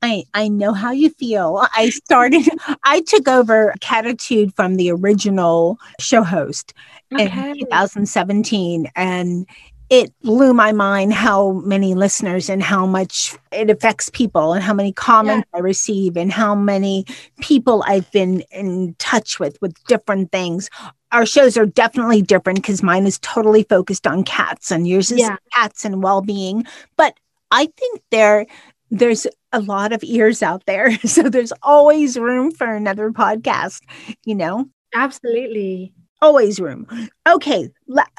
I, 0.06 0.26
I 0.34 0.50
know 0.50 0.74
how 0.74 0.92
you 0.92 1.12
feel. 1.12 1.66
I 1.74 1.90
started, 1.90 2.46
I 2.84 3.00
took 3.00 3.30
over 3.30 3.74
Catitude 3.80 4.54
from 4.54 4.76
the 4.76 4.92
original 4.92 5.80
show 5.98 6.24
host 6.24 6.74
okay. 7.14 7.52
in 7.52 7.60
2017. 7.60 8.92
And 8.98 9.48
it 9.90 10.14
blew 10.22 10.54
my 10.54 10.72
mind 10.72 11.14
how 11.14 11.52
many 11.66 11.94
listeners 11.94 12.50
and 12.50 12.64
how 12.64 12.86
much 12.86 13.36
it 13.52 13.70
affects 13.70 14.10
people 14.10 14.54
and 14.54 14.64
how 14.64 14.74
many 14.74 14.92
comments 14.92 15.48
yeah. 15.54 15.60
I 15.60 15.62
receive 15.62 16.18
and 16.18 16.32
how 16.32 16.56
many 16.56 17.06
people 17.42 17.84
I've 17.86 18.10
been 18.12 18.42
in 18.52 18.96
touch 18.98 19.40
with 19.40 19.58
with 19.62 19.76
different 19.86 20.32
things. 20.32 20.70
Our 21.12 21.26
shows 21.26 21.58
are 21.58 21.66
definitely 21.66 22.22
different 22.22 22.62
because 22.62 22.82
mine 22.82 23.06
is 23.06 23.20
totally 23.20 23.64
focused 23.64 24.08
on 24.08 24.24
cats 24.24 24.72
and 24.72 24.88
yours 24.88 25.12
is 25.12 25.20
yeah. 25.20 25.36
cats 25.54 25.86
and 25.86 26.02
well-being. 26.02 26.66
But 26.98 27.16
I 27.52 27.68
think 27.78 28.02
there 28.10 28.48
there's 28.90 29.28
a 29.52 29.60
lot 29.60 29.92
of 29.92 30.04
ears 30.04 30.42
out 30.42 30.66
there. 30.66 30.98
So 31.06 31.30
there's 31.30 31.54
always 31.62 32.18
room 32.18 32.52
for 32.52 32.68
another 32.68 33.12
podcast, 33.12 33.82
you 34.26 34.36
know? 34.36 34.70
Absolutely 34.96 35.94
always 36.24 36.60
room. 36.60 36.88
Okay, 37.28 37.70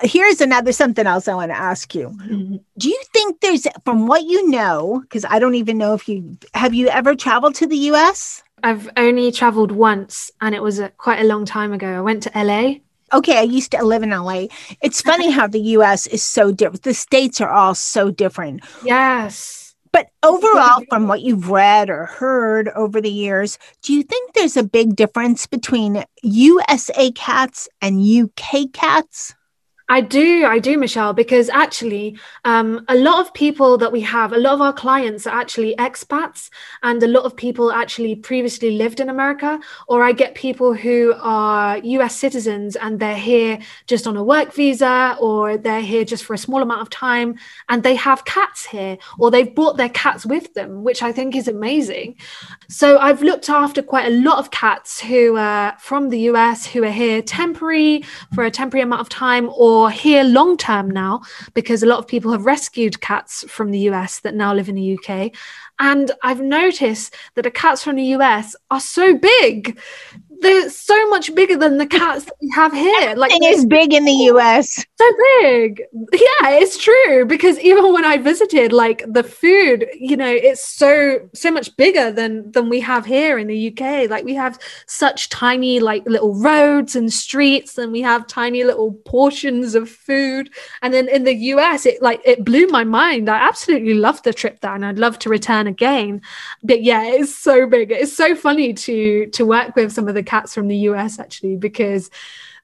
here's 0.02 0.40
another 0.40 0.72
something 0.72 1.06
else 1.06 1.26
I 1.26 1.34
want 1.34 1.50
to 1.50 1.56
ask 1.56 1.94
you. 1.94 2.08
Mm-hmm. 2.08 2.56
Do 2.78 2.88
you 2.88 3.02
think 3.12 3.40
there's, 3.40 3.66
from 3.84 4.06
what 4.06 4.24
you 4.24 4.50
know, 4.50 5.00
because 5.02 5.24
I 5.24 5.38
don't 5.38 5.54
even 5.54 5.78
know 5.78 5.94
if 5.94 6.08
you 6.08 6.36
have 6.54 6.74
you 6.74 6.88
ever 6.88 7.14
traveled 7.14 7.54
to 7.56 7.66
the 7.66 7.78
US? 7.90 8.42
I've 8.62 8.88
only 8.96 9.32
traveled 9.32 9.72
once, 9.72 10.30
and 10.40 10.54
it 10.54 10.62
was 10.62 10.78
a, 10.78 10.90
quite 10.90 11.20
a 11.20 11.24
long 11.24 11.44
time 11.44 11.72
ago. 11.72 11.88
I 11.88 12.00
went 12.00 12.22
to 12.24 12.30
LA. 12.34 12.76
Okay, 13.12 13.38
I 13.38 13.42
used 13.42 13.70
to 13.72 13.84
live 13.84 14.02
in 14.02 14.10
LA. 14.10 14.46
It's 14.82 15.00
funny 15.00 15.30
how 15.30 15.46
the 15.46 15.60
US 15.78 16.06
is 16.06 16.22
so 16.22 16.52
different. 16.52 16.82
The 16.82 16.94
states 16.94 17.40
are 17.40 17.50
all 17.50 17.74
so 17.74 18.10
different. 18.10 18.64
Yes 18.84 19.63
but 19.94 20.10
overall, 20.24 20.82
from 20.88 21.06
what 21.06 21.20
you've 21.22 21.50
read 21.50 21.88
or 21.88 22.06
heard 22.06 22.68
over 22.70 23.00
the 23.00 23.08
years, 23.08 23.60
do 23.80 23.92
you 23.92 24.02
think 24.02 24.34
there's 24.34 24.56
a 24.56 24.64
big 24.64 24.96
difference 24.96 25.46
between 25.46 26.02
USA 26.24 27.12
cats 27.12 27.68
and 27.80 28.02
UK 28.02 28.72
cats? 28.72 29.36
I 29.86 30.00
do, 30.00 30.46
I 30.46 30.60
do, 30.60 30.78
Michelle, 30.78 31.12
because 31.12 31.50
actually, 31.50 32.18
um, 32.46 32.86
a 32.88 32.94
lot 32.94 33.20
of 33.20 33.34
people 33.34 33.76
that 33.76 33.92
we 33.92 34.00
have, 34.00 34.32
a 34.32 34.38
lot 34.38 34.54
of 34.54 34.62
our 34.62 34.72
clients 34.72 35.26
are 35.26 35.38
actually 35.38 35.76
expats, 35.76 36.48
and 36.82 37.02
a 37.02 37.06
lot 37.06 37.24
of 37.24 37.36
people 37.36 37.70
actually 37.70 38.16
previously 38.16 38.78
lived 38.78 38.98
in 38.98 39.10
America. 39.10 39.60
Or 39.86 40.02
I 40.02 40.12
get 40.12 40.34
people 40.34 40.72
who 40.72 41.12
are 41.20 41.76
US 41.78 42.16
citizens 42.16 42.76
and 42.76 42.98
they're 42.98 43.14
here 43.14 43.58
just 43.86 44.06
on 44.06 44.16
a 44.16 44.24
work 44.24 44.54
visa, 44.54 45.18
or 45.20 45.58
they're 45.58 45.82
here 45.82 46.06
just 46.06 46.24
for 46.24 46.32
a 46.32 46.38
small 46.38 46.62
amount 46.62 46.80
of 46.80 46.88
time, 46.88 47.34
and 47.68 47.82
they 47.82 47.94
have 47.94 48.24
cats 48.24 48.64
here, 48.64 48.96
or 49.18 49.30
they've 49.30 49.54
brought 49.54 49.76
their 49.76 49.90
cats 49.90 50.24
with 50.24 50.54
them, 50.54 50.82
which 50.82 51.02
I 51.02 51.12
think 51.12 51.36
is 51.36 51.46
amazing. 51.46 52.16
So 52.70 52.96
I've 52.96 53.22
looked 53.22 53.50
after 53.50 53.82
quite 53.82 54.06
a 54.06 54.16
lot 54.16 54.38
of 54.38 54.50
cats 54.50 54.98
who 54.98 55.36
are 55.36 55.76
from 55.78 56.08
the 56.08 56.20
US 56.30 56.64
who 56.64 56.82
are 56.84 56.90
here 56.90 57.20
temporary 57.20 58.02
for 58.34 58.44
a 58.44 58.50
temporary 58.50 58.82
amount 58.82 59.02
of 59.02 59.10
time, 59.10 59.50
or 59.54 59.73
or 59.74 59.90
here 59.90 60.22
long 60.22 60.56
term 60.56 60.88
now, 60.88 61.20
because 61.52 61.82
a 61.82 61.86
lot 61.86 61.98
of 61.98 62.06
people 62.06 62.30
have 62.30 62.46
rescued 62.46 63.00
cats 63.00 63.44
from 63.48 63.72
the 63.72 63.80
US 63.90 64.20
that 64.20 64.34
now 64.34 64.54
live 64.54 64.68
in 64.68 64.76
the 64.76 64.96
UK. 64.96 65.32
And 65.80 66.12
I've 66.22 66.40
noticed 66.40 67.16
that 67.34 67.42
the 67.42 67.50
cats 67.50 67.82
from 67.82 67.96
the 67.96 68.14
US 68.16 68.54
are 68.70 68.80
so 68.80 69.18
big 69.18 69.76
they're 70.40 70.70
so 70.70 71.08
much 71.10 71.34
bigger 71.34 71.56
than 71.56 71.78
the 71.78 71.86
cats 71.86 72.24
that 72.24 72.34
we 72.40 72.50
have 72.54 72.72
here. 72.72 73.14
Like 73.16 73.32
it's 73.34 73.64
big 73.64 73.92
in 73.92 74.04
the 74.04 74.12
US. 74.32 74.74
So 74.76 75.12
big. 75.40 75.82
Yeah, 76.12 76.50
it's 76.50 76.82
true. 76.82 77.24
Because 77.24 77.58
even 77.60 77.92
when 77.92 78.04
I 78.04 78.16
visited, 78.16 78.72
like 78.72 79.04
the 79.06 79.22
food, 79.22 79.86
you 79.98 80.16
know, 80.16 80.30
it's 80.30 80.66
so 80.66 81.28
so 81.34 81.50
much 81.50 81.76
bigger 81.76 82.10
than 82.10 82.50
than 82.52 82.68
we 82.68 82.80
have 82.80 83.06
here 83.06 83.38
in 83.38 83.46
the 83.46 83.68
UK. 83.68 84.10
Like 84.10 84.24
we 84.24 84.34
have 84.34 84.58
such 84.86 85.28
tiny 85.28 85.80
like 85.80 86.04
little 86.06 86.34
roads 86.34 86.96
and 86.96 87.12
streets, 87.12 87.78
and 87.78 87.92
we 87.92 88.02
have 88.02 88.26
tiny 88.26 88.64
little 88.64 88.92
portions 89.04 89.74
of 89.74 89.88
food. 89.88 90.50
And 90.82 90.92
then 90.92 91.08
in 91.08 91.24
the 91.24 91.34
US, 91.34 91.86
it 91.86 92.02
like 92.02 92.20
it 92.24 92.44
blew 92.44 92.66
my 92.68 92.84
mind. 92.84 93.30
I 93.30 93.36
absolutely 93.36 93.94
loved 93.94 94.24
the 94.24 94.32
trip 94.32 94.60
there 94.60 94.74
and 94.74 94.84
I'd 94.84 94.98
love 94.98 95.18
to 95.20 95.28
return 95.28 95.66
again. 95.66 96.20
But 96.62 96.82
yeah, 96.82 97.04
it's 97.04 97.34
so 97.34 97.66
big. 97.66 97.90
It's 97.90 98.16
so 98.16 98.34
funny 98.34 98.74
to 98.74 99.26
to 99.26 99.46
work 99.46 99.76
with 99.76 99.92
some 99.92 100.08
of 100.08 100.14
the 100.14 100.23
cats 100.24 100.54
from 100.54 100.68
the 100.68 100.76
US 100.88 101.18
actually 101.18 101.56
because 101.56 102.10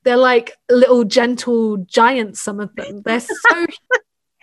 they're 0.04 0.16
like 0.16 0.56
little 0.70 1.04
gentle 1.04 1.78
giants 1.78 2.40
some 2.40 2.60
of 2.60 2.74
them. 2.76 3.02
They're 3.04 3.20
so 3.20 3.66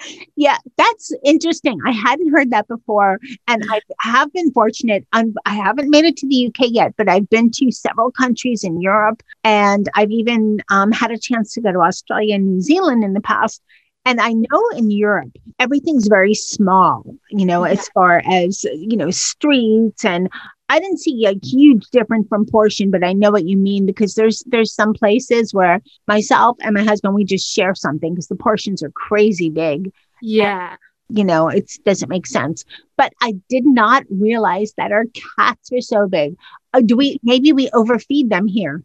yeah 0.36 0.58
that's 0.78 1.12
interesting. 1.24 1.80
I 1.86 1.92
hadn't 1.92 2.32
heard 2.32 2.52
that 2.52 2.68
before 2.68 3.20
and 3.48 3.64
i 3.70 3.82
have 4.00 4.32
been 4.32 4.52
fortunate. 4.52 5.08
I'm, 5.12 5.34
i 5.46 5.56
haven't 5.56 5.90
made 5.90 6.06
it 6.06 6.18
to 6.18 6.28
the 6.28 6.48
uk 6.48 6.70
yet 6.70 6.94
but 6.98 7.10
i've 7.10 7.30
been 7.30 7.50
to 7.56 7.72
several 7.72 8.12
countries 8.12 8.64
in 8.64 8.80
europe 8.80 9.24
and 9.44 9.90
i've 9.96 10.12
even 10.12 10.60
um, 10.70 10.92
had 10.92 11.12
a 11.12 11.18
chance 11.18 11.54
to 11.54 11.62
go 11.62 11.72
to 11.72 11.80
australia 11.80 12.36
and 12.36 12.46
new 12.46 12.62
zealand 12.62 13.04
in 13.04 13.14
the 13.14 13.22
past. 13.22 13.62
And 14.06 14.22
I 14.22 14.32
know 14.32 14.64
in 14.78 14.90
Europe, 14.90 15.34
everything's 15.60 16.08
very 16.08 16.34
small, 16.34 17.04
you 17.30 17.46
know, 17.46 17.66
yeah. 17.66 17.74
as 17.74 17.90
far 17.90 18.24
as, 18.26 18.64
you 18.64 18.96
know, 18.96 19.12
streets 19.12 20.06
and 20.06 20.30
I 20.70 20.80
didn't 20.80 21.00
see 21.00 21.26
a 21.26 21.40
huge 21.46 21.86
difference 21.92 22.28
from 22.28 22.46
portion, 22.46 22.92
but 22.92 23.04
I 23.04 23.14
know 23.14 23.32
what 23.32 23.46
you 23.46 23.58
mean 23.58 23.86
because 23.86 24.16
there's 24.16 24.44
there's 24.48 24.74
some 24.74 24.94
places 24.94 25.54
where 25.54 25.82
myself 26.08 26.58
and 26.62 26.74
my 26.74 26.84
husband 26.84 27.14
we 27.14 27.24
just 27.24 27.50
share 27.50 27.74
something 27.74 28.14
because 28.14 28.28
the 28.28 28.36
portions 28.36 28.84
are 28.84 28.92
crazy 28.92 29.50
big. 29.50 29.92
Yeah. 30.22 30.72
And, 31.10 31.18
you 31.18 31.24
know, 31.24 31.48
it 31.48 31.72
doesn't 31.86 32.10
make 32.10 32.28
sense. 32.28 32.66
But 32.98 33.14
I 33.22 33.36
did 33.50 33.66
not 33.66 34.04
realize 34.10 34.74
that 34.78 34.92
our 34.92 35.06
cats 35.38 35.72
were 35.72 35.82
so 35.82 36.08
big. 36.08 36.36
Uh, 36.74 36.82
do 36.82 36.98
we 36.98 37.20
maybe 37.24 37.54
we 37.54 37.70
overfeed 37.74 38.30
them 38.30 38.48
here? 38.48 38.84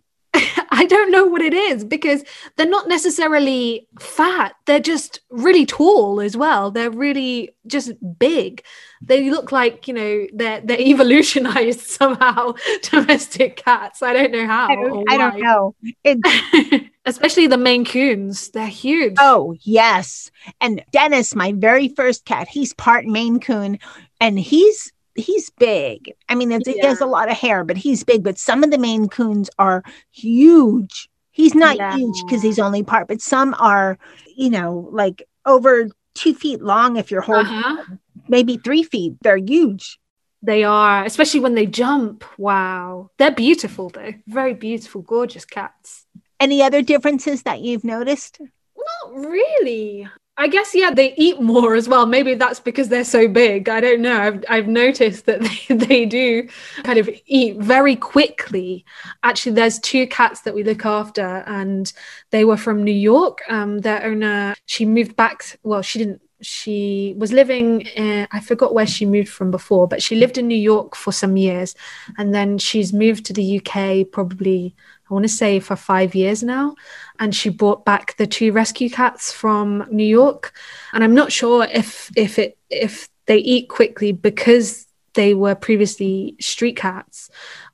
I 0.75 0.87
don't 0.87 1.11
know 1.11 1.27
what 1.27 1.43
it 1.43 1.53
is 1.53 1.85
because 1.85 2.25
they're 2.57 2.67
not 2.67 2.89
necessarily 2.89 3.87
fat. 4.01 4.55
They're 4.65 4.81
just 4.81 5.21
really 5.29 5.67
tall 5.67 6.19
as 6.19 6.35
well. 6.35 6.71
They're 6.71 6.91
really 6.91 7.51
just 7.67 7.93
big. 8.19 8.65
They 9.03 9.29
look 9.29 9.53
like, 9.53 9.87
you 9.87 9.93
know, 9.93 10.27
they're 10.33 10.63
they're 10.63 10.81
evolutionized 10.93 11.81
somehow, 11.81 12.55
domestic 12.91 13.57
cats. 13.57 14.03
I 14.03 14.15
don't 14.15 14.33
know 14.33 14.47
how. 14.47 14.69
I 14.71 14.75
don't, 14.75 15.13
I 15.13 15.17
don't 15.19 15.41
know. 15.41 15.75
Especially 17.05 17.49
the 17.49 17.59
Maine 17.59 17.85
Coons. 17.85 18.49
They're 18.51 18.67
huge. 18.67 19.17
Oh, 19.19 19.55
yes. 19.61 20.31
And 20.61 20.83
Dennis, 20.91 21.35
my 21.35 21.53
very 21.53 21.89
first 21.89 22.25
cat, 22.25 22.49
he's 22.49 22.73
part 22.75 23.05
Maine 23.05 23.41
Coon 23.41 23.79
and 24.21 24.39
he's 24.39 24.92
he's 25.15 25.51
big. 25.51 26.13
I 26.29 26.35
mean, 26.35 26.51
yeah. 26.51 26.59
he 26.65 26.81
has 26.81 27.01
a 27.01 27.07
lot 27.07 27.31
of 27.31 27.37
hair, 27.37 27.65
but 27.65 27.77
he's 27.77 28.05
big. 28.05 28.23
But 28.23 28.39
some 28.39 28.65
of 28.65 28.71
the 28.71 28.79
Maine 28.79 29.09
Coons 29.09 29.51
are 29.59 29.83
huge. 30.11 31.09
He's 31.31 31.55
not 31.55 31.77
yeah. 31.77 31.97
huge 31.97 32.23
because 32.25 32.43
he's 32.43 32.59
only 32.59 32.83
part, 32.83 33.09
but 33.09 33.23
some 33.23 33.55
are, 33.59 33.99
you 34.37 34.51
know, 34.51 34.89
like 34.93 35.23
over 35.47 35.89
two 36.15 36.35
feet 36.35 36.63
long 36.63 36.97
if 36.97 37.11
you're 37.11 37.23
holding 37.23 37.53
uh-huh. 37.53 37.97
maybe 38.29 38.59
three 38.59 38.83
feet. 38.83 39.15
They're 39.23 39.37
huge. 39.37 39.99
They 40.43 40.65
are, 40.65 41.05
especially 41.05 41.41
when 41.41 41.55
they 41.55 41.67
jump. 41.67 42.25
Wow. 42.37 43.11
They're 43.19 43.31
beautiful, 43.31 43.91
though. 43.91 44.13
Very 44.27 44.55
beautiful, 44.55 45.03
gorgeous 45.03 45.45
cats. 45.45 46.05
Any 46.41 46.63
other 46.63 46.83
differences 46.83 47.45
that 47.45 47.61
you've 47.61 47.85
noticed? 47.85 48.41
Not 48.77 49.15
really. 49.15 50.09
I 50.39 50.49
guess 50.49 50.75
yeah, 50.75 50.91
they 50.91 51.15
eat 51.17 51.41
more 51.41 51.75
as 51.75 51.89
well. 51.89 52.07
Maybe 52.07 52.35
that's 52.35 52.59
because 52.59 52.89
they're 52.89 53.05
so 53.05 53.29
big. 53.29 53.69
I 53.69 53.81
don't 53.81 54.01
know. 54.01 54.19
I've 54.19 54.45
I've 54.49 54.67
noticed 54.67 55.27
that 55.27 55.41
they, 55.69 55.75
they 55.75 56.07
do 56.07 56.49
kind 56.85 56.99
of 56.99 57.09
eat 57.27 57.59
very 57.59 57.97
quickly. 57.97 58.85
Actually, 59.23 59.53
there's 59.53 59.79
two 59.79 60.07
cats 60.07 60.41
that 60.43 60.55
we 60.55 60.65
look 60.65 60.87
after, 60.87 61.45
and 61.47 61.93
they 62.31 62.45
were 62.45 62.57
from 62.57 62.83
New 62.83 62.95
York. 62.95 63.43
Um, 63.49 63.81
their 63.81 64.03
owner, 64.05 64.55
she 64.67 64.87
moved 64.87 65.17
back. 65.17 65.59
Well, 65.63 65.83
she 65.83 65.99
didn't. 65.99 66.23
She 66.41 67.15
was 67.19 67.31
living. 67.33 67.83
In, 67.83 68.27
I 68.33 68.41
forgot 68.41 68.73
where 68.75 68.87
she 68.87 69.05
moved 69.05 69.29
from 69.29 69.51
before, 69.51 69.87
but 69.87 70.03
she 70.03 70.17
lived 70.17 70.39
in 70.39 70.49
New 70.49 70.57
York 70.57 70.97
for 70.97 71.13
some 71.13 71.37
years, 71.37 71.75
and 72.17 72.35
then 72.35 72.57
she's 72.57 72.93
moved 72.93 73.27
to 73.27 73.35
the 73.35 73.61
UK. 73.61 74.11
Probably, 74.11 74.75
I 75.13 75.15
want 75.15 75.25
to 75.25 75.29
say 75.29 75.61
for 75.61 75.77
five 75.77 76.15
years 76.15 76.43
now 76.43 76.75
and 77.19 77.35
she 77.35 77.51
brought 77.51 77.85
back 77.85 78.17
the 78.17 78.27
two 78.27 78.51
rescue 78.51 78.89
cats 78.89 79.31
from 79.31 79.87
New 79.91 80.07
York. 80.07 80.55
And 80.95 81.05
I'm 81.05 81.15
not 81.15 81.31
sure 81.31 81.65
if 81.71 82.11
if 82.17 82.39
it 82.39 82.57
if 82.71 83.11
they 83.27 83.37
eat 83.37 83.69
quickly 83.69 84.13
because 84.13 84.87
they 85.13 85.35
were 85.35 85.55
previously 85.55 86.35
street 86.41 86.77
cats, 86.77 87.29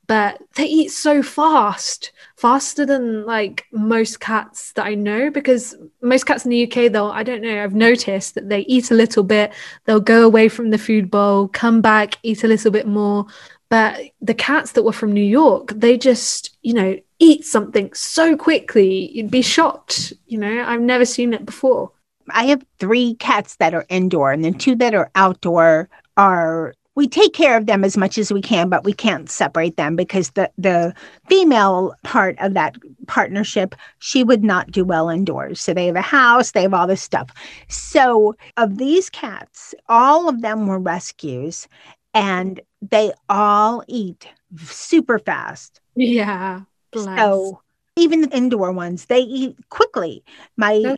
but 0.05 0.41
they 0.55 0.65
eat 0.65 0.89
so 0.89 1.23
fast, 1.23 2.11
faster 2.35 2.85
than 2.85 3.25
like 3.25 3.67
most 3.71 4.19
cats 4.19 4.73
that 4.73 4.85
I 4.85 4.95
know. 4.95 5.29
Because 5.29 5.77
most 6.01 6.25
cats 6.25 6.43
in 6.43 6.51
the 6.51 6.69
UK, 6.69 6.91
though, 6.91 7.09
I 7.09 7.23
don't 7.23 7.41
know, 7.41 7.63
I've 7.63 7.73
noticed 7.73 8.35
that 8.35 8.49
they 8.49 8.61
eat 8.61 8.91
a 8.91 8.95
little 8.95 9.23
bit, 9.23 9.53
they'll 9.85 10.01
go 10.01 10.25
away 10.25 10.49
from 10.49 10.71
the 10.71 10.77
food 10.77 11.09
bowl, 11.09 11.47
come 11.47 11.79
back, 11.79 12.17
eat 12.21 12.43
a 12.43 12.47
little 12.47 12.71
bit 12.71 12.85
more. 12.85 13.27
But 13.69 13.99
the 14.19 14.33
cats 14.33 14.71
that 14.71 14.83
were 14.83 14.91
from 14.91 15.13
New 15.13 15.21
York, 15.21 15.73
they 15.75 15.97
just, 15.97 16.57
you 16.63 16.73
know, 16.73 16.99
eat 17.19 17.45
something 17.45 17.93
so 17.93 18.35
quickly. 18.35 19.11
You'd 19.11 19.31
be 19.31 19.43
shocked. 19.43 20.13
You 20.25 20.39
know, 20.39 20.63
I've 20.65 20.81
never 20.81 21.05
seen 21.05 21.33
it 21.33 21.45
before. 21.45 21.91
I 22.31 22.45
have 22.45 22.65
three 22.79 23.15
cats 23.15 23.55
that 23.57 23.73
are 23.73 23.85
indoor, 23.89 24.31
and 24.31 24.43
the 24.43 24.51
two 24.51 24.75
that 24.75 24.93
are 24.93 25.11
outdoor 25.15 25.89
are 26.17 26.73
we 26.95 27.07
take 27.07 27.33
care 27.33 27.55
of 27.55 27.65
them 27.65 27.85
as 27.85 27.95
much 27.95 28.17
as 28.17 28.33
we 28.33 28.41
can, 28.41 28.67
but 28.67 28.83
we 28.83 28.91
can't 28.91 29.29
separate 29.29 29.77
them 29.77 29.95
because 29.95 30.31
the 30.31 30.51
the 30.57 30.93
female 31.27 31.93
part 32.03 32.37
of 32.39 32.53
that 32.55 32.75
partnership, 33.07 33.73
she 33.99 34.23
would 34.23 34.43
not 34.43 34.69
do 34.69 34.83
well 34.83 35.09
indoors. 35.09 35.61
So 35.61 35.73
they 35.73 35.85
have 35.85 35.95
a 35.95 36.01
house, 36.01 36.51
they 36.51 36.63
have 36.63 36.73
all 36.73 36.87
this 36.87 37.01
stuff. 37.01 37.29
So 37.69 38.35
of 38.57 38.77
these 38.77 39.09
cats, 39.09 39.73
all 39.87 40.27
of 40.27 40.41
them 40.41 40.67
were 40.67 40.79
rescues, 40.79 41.67
and 42.13 42.59
they 42.81 43.11
all 43.27 43.83
eat 43.87 44.27
super 44.57 45.19
fast. 45.19 45.81
Yeah. 45.95 46.61
Bless. 46.91 47.19
So 47.19 47.61
even 47.95 48.21
the 48.21 48.35
indoor 48.35 48.71
ones, 48.71 49.05
they 49.05 49.19
eat 49.19 49.55
quickly. 49.69 50.23
My, 50.57 50.97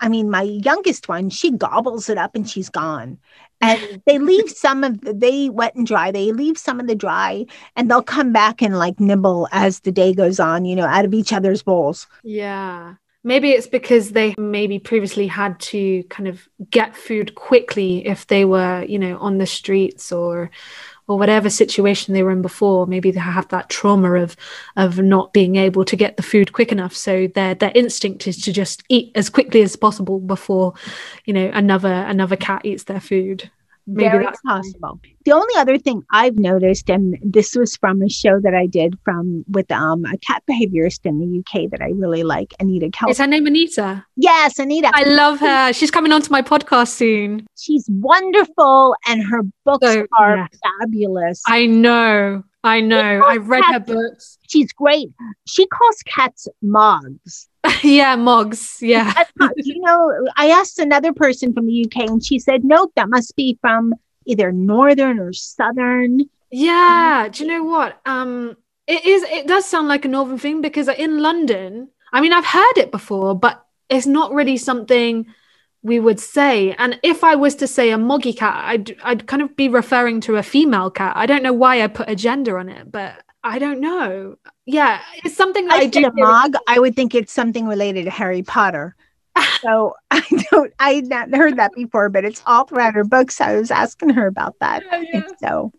I 0.00 0.08
mean, 0.08 0.30
my 0.30 0.42
youngest 0.42 1.08
one, 1.08 1.30
she 1.30 1.50
gobbles 1.50 2.08
it 2.08 2.18
up 2.18 2.34
and 2.34 2.48
she's 2.48 2.68
gone. 2.68 3.18
And 3.62 4.02
they 4.06 4.18
leave 4.18 4.50
some 4.50 4.84
of 4.84 5.00
the, 5.00 5.14
they 5.14 5.48
wet 5.48 5.74
and 5.74 5.86
dry. 5.86 6.10
They 6.10 6.30
leave 6.30 6.58
some 6.58 6.78
of 6.78 6.86
the 6.86 6.94
dry, 6.94 7.46
and 7.74 7.90
they'll 7.90 8.02
come 8.02 8.30
back 8.30 8.60
and 8.60 8.78
like 8.78 9.00
nibble 9.00 9.48
as 9.50 9.80
the 9.80 9.90
day 9.90 10.12
goes 10.12 10.38
on. 10.38 10.66
You 10.66 10.76
know, 10.76 10.84
out 10.84 11.06
of 11.06 11.14
each 11.14 11.32
other's 11.32 11.62
bowls. 11.62 12.06
Yeah. 12.22 12.96
Maybe 13.24 13.52
it's 13.52 13.66
because 13.66 14.10
they 14.10 14.34
maybe 14.36 14.78
previously 14.78 15.26
had 15.26 15.58
to 15.60 16.02
kind 16.10 16.28
of 16.28 16.46
get 16.68 16.94
food 16.94 17.34
quickly 17.34 18.06
if 18.06 18.26
they 18.26 18.44
were, 18.44 18.84
you 18.86 18.98
know, 18.98 19.16
on 19.18 19.38
the 19.38 19.46
streets 19.46 20.12
or 20.12 20.50
or 21.08 21.18
whatever 21.18 21.48
situation 21.48 22.14
they 22.14 22.22
were 22.22 22.30
in 22.30 22.42
before 22.42 22.86
maybe 22.86 23.10
they 23.10 23.20
have 23.20 23.48
that 23.48 23.68
trauma 23.68 24.14
of 24.14 24.36
of 24.76 24.98
not 24.98 25.32
being 25.32 25.56
able 25.56 25.84
to 25.84 25.96
get 25.96 26.16
the 26.16 26.22
food 26.22 26.52
quick 26.52 26.72
enough. 26.72 26.94
So 26.94 27.26
their 27.28 27.54
their 27.54 27.72
instinct 27.74 28.26
is 28.26 28.40
to 28.42 28.52
just 28.52 28.82
eat 28.88 29.12
as 29.14 29.30
quickly 29.30 29.62
as 29.62 29.76
possible 29.76 30.20
before 30.20 30.74
you 31.24 31.32
know 31.32 31.50
another 31.52 31.92
another 31.92 32.36
cat 32.36 32.62
eats 32.64 32.84
their 32.84 33.00
food 33.00 33.50
Maybe 33.86 34.10
Very 34.10 34.24
that's 34.24 34.40
possible. 34.42 35.00
The 35.24 35.32
only 35.32 35.54
other 35.56 35.78
thing 35.78 36.02
I've 36.10 36.38
noticed, 36.38 36.90
and 36.90 37.16
this 37.22 37.54
was 37.54 37.76
from 37.76 38.02
a 38.02 38.08
show 38.08 38.40
that 38.40 38.54
I 38.54 38.66
did 38.66 38.98
from 39.04 39.44
with 39.48 39.70
um, 39.70 40.04
a 40.04 40.16
cat 40.18 40.42
behaviorist 40.50 41.00
in 41.04 41.20
the 41.20 41.38
UK 41.38 41.70
that 41.70 41.80
I 41.80 41.90
really 41.90 42.24
like, 42.24 42.52
Anita 42.58 42.90
Kelsey. 42.90 43.12
Is 43.12 43.18
her 43.18 43.26
name 43.28 43.46
Anita? 43.46 44.04
Yes, 44.16 44.58
Anita. 44.58 44.90
I 44.92 45.04
love 45.04 45.38
her. 45.38 45.72
She's 45.72 45.92
coming 45.92 46.10
onto 46.10 46.32
my 46.32 46.42
podcast 46.42 46.88
soon. 46.88 47.46
She's 47.56 47.86
wonderful, 47.88 48.96
and 49.06 49.22
her 49.22 49.42
books 49.64 49.86
so, 49.86 50.06
are 50.18 50.48
fabulous. 50.80 51.42
I 51.46 51.66
know. 51.66 52.42
I 52.64 52.80
know. 52.80 53.22
I've 53.24 53.48
read 53.48 53.62
cats, 53.62 53.88
her 53.88 53.94
books. 53.94 54.38
She's 54.48 54.72
great. 54.72 55.10
She 55.46 55.68
calls 55.68 56.02
cats 56.04 56.48
mogs. 56.60 57.48
yeah, 57.82 58.16
mugs. 58.16 58.78
Yeah. 58.80 59.12
you 59.56 59.80
know, 59.80 60.26
I 60.36 60.50
asked 60.50 60.78
another 60.78 61.12
person 61.12 61.52
from 61.52 61.66
the 61.66 61.84
UK 61.84 62.08
and 62.08 62.24
she 62.24 62.38
said, 62.38 62.64
nope, 62.64 62.92
that 62.96 63.08
must 63.08 63.34
be 63.36 63.58
from 63.60 63.94
either 64.26 64.52
northern 64.52 65.18
or 65.18 65.32
southern. 65.32 66.20
Yeah. 66.50 67.28
Do 67.30 67.44
you 67.44 67.50
know 67.50 67.64
what? 67.64 68.00
Um, 68.06 68.56
it 68.86 69.04
is 69.04 69.22
it 69.24 69.46
does 69.48 69.66
sound 69.66 69.88
like 69.88 70.04
a 70.04 70.08
northern 70.08 70.38
thing 70.38 70.60
because 70.60 70.88
in 70.88 71.20
London, 71.20 71.88
I 72.12 72.20
mean 72.20 72.32
I've 72.32 72.46
heard 72.46 72.76
it 72.76 72.92
before, 72.92 73.34
but 73.38 73.64
it's 73.88 74.06
not 74.06 74.32
really 74.32 74.56
something 74.56 75.26
we 75.82 76.00
would 76.00 76.20
say. 76.20 76.74
And 76.78 76.98
if 77.02 77.24
I 77.24 77.34
was 77.34 77.54
to 77.56 77.66
say 77.66 77.90
a 77.90 77.98
moggy 77.98 78.32
cat, 78.32 78.64
I'd 78.64 78.96
I'd 79.02 79.26
kind 79.26 79.42
of 79.42 79.56
be 79.56 79.68
referring 79.68 80.20
to 80.22 80.36
a 80.36 80.42
female 80.42 80.90
cat. 80.90 81.14
I 81.16 81.26
don't 81.26 81.42
know 81.42 81.52
why 81.52 81.82
I 81.82 81.88
put 81.88 82.08
a 82.08 82.16
gender 82.16 82.58
on 82.58 82.68
it, 82.68 82.90
but 82.90 83.22
I 83.46 83.58
don't 83.58 83.80
know. 83.80 84.36
Yeah, 84.64 85.00
it's 85.24 85.36
something 85.36 85.66
that 85.66 85.74
I, 85.74 85.82
I 85.82 85.86
do. 85.86 86.06
A 86.06 86.12
mog, 86.12 86.54
I 86.66 86.78
would 86.78 86.96
think 86.96 87.14
it's 87.14 87.32
something 87.32 87.66
related 87.66 88.04
to 88.04 88.10
Harry 88.10 88.42
Potter. 88.42 88.96
so 89.60 89.94
I 90.10 90.22
don't. 90.50 90.72
I 90.78 90.94
had 90.94 91.06
not 91.06 91.34
heard 91.34 91.56
that 91.56 91.72
before, 91.74 92.08
but 92.08 92.24
it's 92.24 92.42
all 92.46 92.64
throughout 92.64 92.94
her 92.94 93.04
books. 93.04 93.40
I 93.40 93.56
was 93.56 93.70
asking 93.70 94.10
her 94.10 94.26
about 94.26 94.56
that. 94.60 94.82
Yeah, 94.90 95.04
yeah. 95.12 95.22
So 95.40 95.72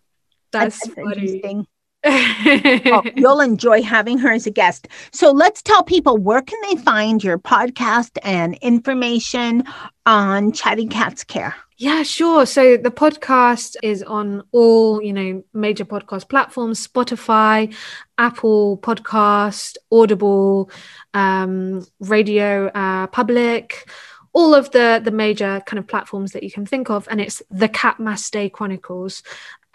that's, 0.52 0.80
that's 0.88 0.98
interesting 0.98 1.68
well, 2.86 3.04
you'll 3.16 3.42
enjoy 3.42 3.82
having 3.82 4.18
her 4.20 4.32
as 4.32 4.48
a 4.48 4.52
guest. 4.52 4.88
So 5.12 5.32
let's 5.32 5.62
tell 5.62 5.84
people 5.84 6.18
where 6.18 6.42
can 6.42 6.60
they 6.70 6.82
find 6.82 7.24
your 7.24 7.38
podcast 7.38 8.18
and 8.24 8.56
information 8.56 9.64
on 10.06 10.52
Chatty 10.52 10.88
Cats 10.88 11.24
Care. 11.24 11.56
Yeah, 11.80 12.02
sure. 12.02 12.48
So 12.48 12.76
the 12.78 12.90
podcast 12.90 13.76
is 13.84 14.02
on 14.02 14.42
all, 14.52 15.02
you 15.02 15.14
know, 15.14 15.44
major 15.54 15.86
podcast 15.86 16.28
platforms, 16.28 16.86
Spotify, 16.88 17.76
Apple 18.18 18.80
Podcast, 18.80 19.78
Audible, 19.92 20.72
um, 21.14 21.86
Radio 22.00 22.68
uh, 22.70 23.06
Public, 23.08 23.88
all 24.34 24.56
of 24.56 24.72
the 24.72 25.02
the 25.04 25.12
major 25.12 25.62
kind 25.68 25.78
of 25.78 25.88
platforms 25.88 26.32
that 26.32 26.44
you 26.44 26.52
can 26.52 26.66
think 26.66 26.90
of 26.90 27.08
and 27.10 27.20
it's 27.22 27.42
the 27.50 27.68
cat 27.70 28.00
mass 28.00 28.30
day 28.30 28.50
chronicles 28.50 29.24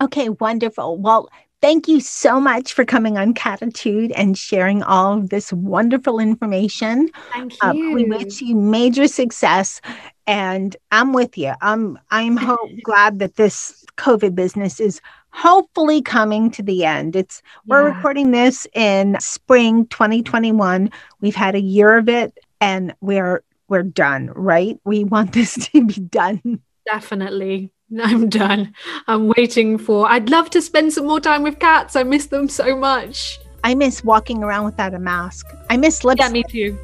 Okay, 0.01 0.29
wonderful. 0.29 0.97
Well, 0.97 1.29
thank 1.61 1.87
you 1.87 1.99
so 1.99 2.39
much 2.39 2.73
for 2.73 2.85
coming 2.85 3.17
on 3.17 3.33
Catitude 3.33 4.11
and 4.15 4.37
sharing 4.37 4.81
all 4.83 5.17
of 5.17 5.29
this 5.29 5.51
wonderful 5.51 6.19
information. 6.19 7.09
Thank 7.33 7.53
you. 7.53 7.59
Uh, 7.61 7.93
we 7.93 8.05
wish 8.05 8.41
you 8.41 8.55
major 8.55 9.07
success, 9.07 9.81
and 10.27 10.75
I'm 10.91 11.13
with 11.13 11.37
you. 11.37 11.53
I'm 11.61 11.99
I'm 12.11 12.39
glad 12.83 13.19
that 13.19 13.35
this 13.35 13.85
COVID 13.97 14.35
business 14.35 14.79
is 14.79 15.01
hopefully 15.31 16.01
coming 16.01 16.49
to 16.51 16.63
the 16.63 16.85
end. 16.85 17.15
It's 17.15 17.41
we're 17.65 17.87
yeah. 17.87 17.95
recording 17.95 18.31
this 18.31 18.65
in 18.73 19.17
spring 19.19 19.85
2021. 19.87 20.89
We've 21.21 21.35
had 21.35 21.55
a 21.55 21.61
year 21.61 21.97
of 21.97 22.07
it, 22.09 22.37
and 22.61 22.95
we're 23.01 23.43
we're 23.67 23.83
done. 23.83 24.27
Right? 24.27 24.79
We 24.85 25.03
want 25.03 25.33
this 25.33 25.55
to 25.71 25.85
be 25.85 25.99
done. 25.99 26.61
Definitely. 26.85 27.71
I'm 28.01 28.29
done. 28.29 28.73
I'm 29.07 29.27
waiting 29.29 29.77
for. 29.77 30.07
I'd 30.07 30.29
love 30.29 30.49
to 30.51 30.61
spend 30.61 30.93
some 30.93 31.07
more 31.07 31.19
time 31.19 31.43
with 31.43 31.59
cats. 31.59 31.95
I 31.95 32.03
miss 32.03 32.27
them 32.27 32.47
so 32.47 32.75
much. 32.75 33.39
I 33.63 33.75
miss 33.75 34.03
walking 34.03 34.43
around 34.43 34.65
without 34.65 34.93
a 34.93 34.99
mask. 34.99 35.47
I 35.69 35.77
miss 35.77 36.03
lipstick. 36.03 36.27
Yeah, 36.27 36.31
me 36.31 36.43
too. 36.43 36.77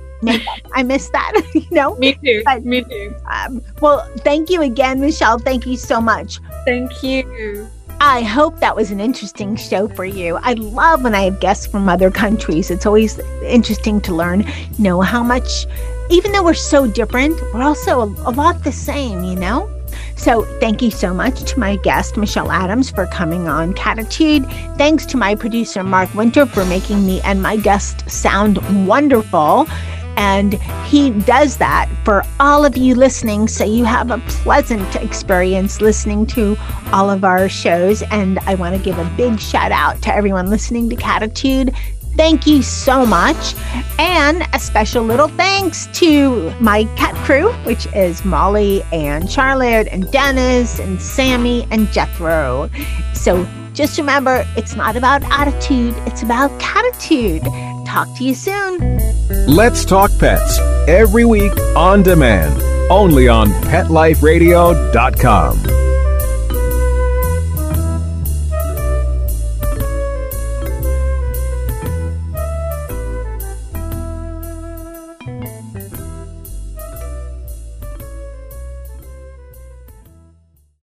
I 0.73 0.83
miss 0.83 1.09
that, 1.09 1.33
you 1.53 1.67
know? 1.71 1.95
Me 1.95 2.17
too. 2.23 2.41
But, 2.45 2.65
me 2.65 2.83
too. 2.83 3.15
Um, 3.31 3.61
well, 3.81 4.09
thank 4.19 4.49
you 4.49 4.61
again, 4.61 4.99
Michelle. 4.99 5.39
Thank 5.39 5.65
you 5.65 5.77
so 5.77 6.01
much. 6.01 6.39
Thank 6.65 7.03
you. 7.03 7.69
I 8.01 8.23
hope 8.23 8.59
that 8.59 8.75
was 8.75 8.91
an 8.91 8.99
interesting 8.99 9.55
show 9.55 9.87
for 9.87 10.03
you. 10.03 10.37
I 10.41 10.53
love 10.53 11.03
when 11.03 11.15
I 11.15 11.21
have 11.23 11.39
guests 11.39 11.65
from 11.65 11.87
other 11.87 12.11
countries. 12.11 12.69
It's 12.69 12.85
always 12.85 13.19
interesting 13.43 14.01
to 14.01 14.13
learn, 14.13 14.41
you 14.41 14.83
know 14.83 15.01
how 15.01 15.23
much, 15.23 15.65
even 16.09 16.31
though 16.33 16.43
we're 16.43 16.55
so 16.55 16.87
different, 16.87 17.39
we're 17.53 17.63
also 17.63 18.01
a, 18.01 18.29
a 18.29 18.31
lot 18.31 18.63
the 18.63 18.71
same, 18.71 19.23
you 19.23 19.35
know? 19.35 19.69
So, 20.15 20.45
thank 20.59 20.81
you 20.81 20.91
so 20.91 21.13
much 21.13 21.43
to 21.51 21.59
my 21.59 21.75
guest, 21.77 22.17
Michelle 22.17 22.51
Adams, 22.51 22.89
for 22.89 23.05
coming 23.07 23.47
on 23.47 23.73
Catitude. 23.73 24.45
Thanks 24.77 25.05
to 25.07 25.17
my 25.17 25.35
producer, 25.35 25.83
Mark 25.83 26.13
Winter, 26.15 26.45
for 26.45 26.65
making 26.65 27.05
me 27.05 27.21
and 27.21 27.41
my 27.41 27.57
guest 27.57 28.09
sound 28.09 28.57
wonderful. 28.87 29.67
And 30.17 30.53
he 30.85 31.11
does 31.11 31.57
that 31.57 31.89
for 32.05 32.23
all 32.39 32.63
of 32.63 32.77
you 32.77 32.95
listening. 32.95 33.49
So 33.49 33.65
you 33.65 33.83
have 33.83 34.11
a 34.11 34.17
pleasant 34.19 34.95
experience 34.95 35.81
listening 35.81 36.25
to 36.27 36.55
all 36.93 37.09
of 37.09 37.25
our 37.25 37.49
shows. 37.49 38.01
And 38.03 38.39
I 38.39 38.55
want 38.55 38.75
to 38.77 38.81
give 38.81 38.97
a 38.97 39.05
big 39.17 39.39
shout 39.39 39.73
out 39.73 40.01
to 40.03 40.15
everyone 40.15 40.49
listening 40.49 40.89
to 40.89 40.95
Catitude. 40.95 41.75
Thank 42.15 42.47
you 42.47 42.63
so 42.63 43.05
much. 43.05 43.55
And 43.99 44.47
a 44.53 44.59
special 44.59 45.03
little 45.03 45.27
thanks 45.27 45.87
to 45.99 46.49
my 46.61 46.85
cat 46.95 47.13
crew, 47.25 47.51
which 47.63 47.87
is 47.93 48.23
Molly 48.23 48.83
and 48.93 49.29
Charlotte 49.29 49.89
and 49.91 50.09
Dennis 50.11 50.79
and 50.79 51.01
Sammy 51.01 51.67
and 51.71 51.91
Jethro. 51.91 52.69
So 53.13 53.45
just 53.73 53.97
remember, 53.97 54.45
it's 54.55 54.75
not 54.75 54.95
about 54.95 55.23
attitude, 55.25 55.93
it's 56.05 56.23
about 56.23 56.57
catitude. 56.59 57.43
Talk 57.85 58.07
to 58.17 58.23
you 58.23 58.33
soon. 58.33 58.99
Let's 59.47 59.83
Talk 59.85 60.11
Pets 60.17 60.57
every 60.87 61.25
week 61.25 61.51
on 61.75 62.01
demand, 62.03 62.61
only 62.89 63.27
on 63.27 63.49
PetLifeRadio.com. 63.49 65.94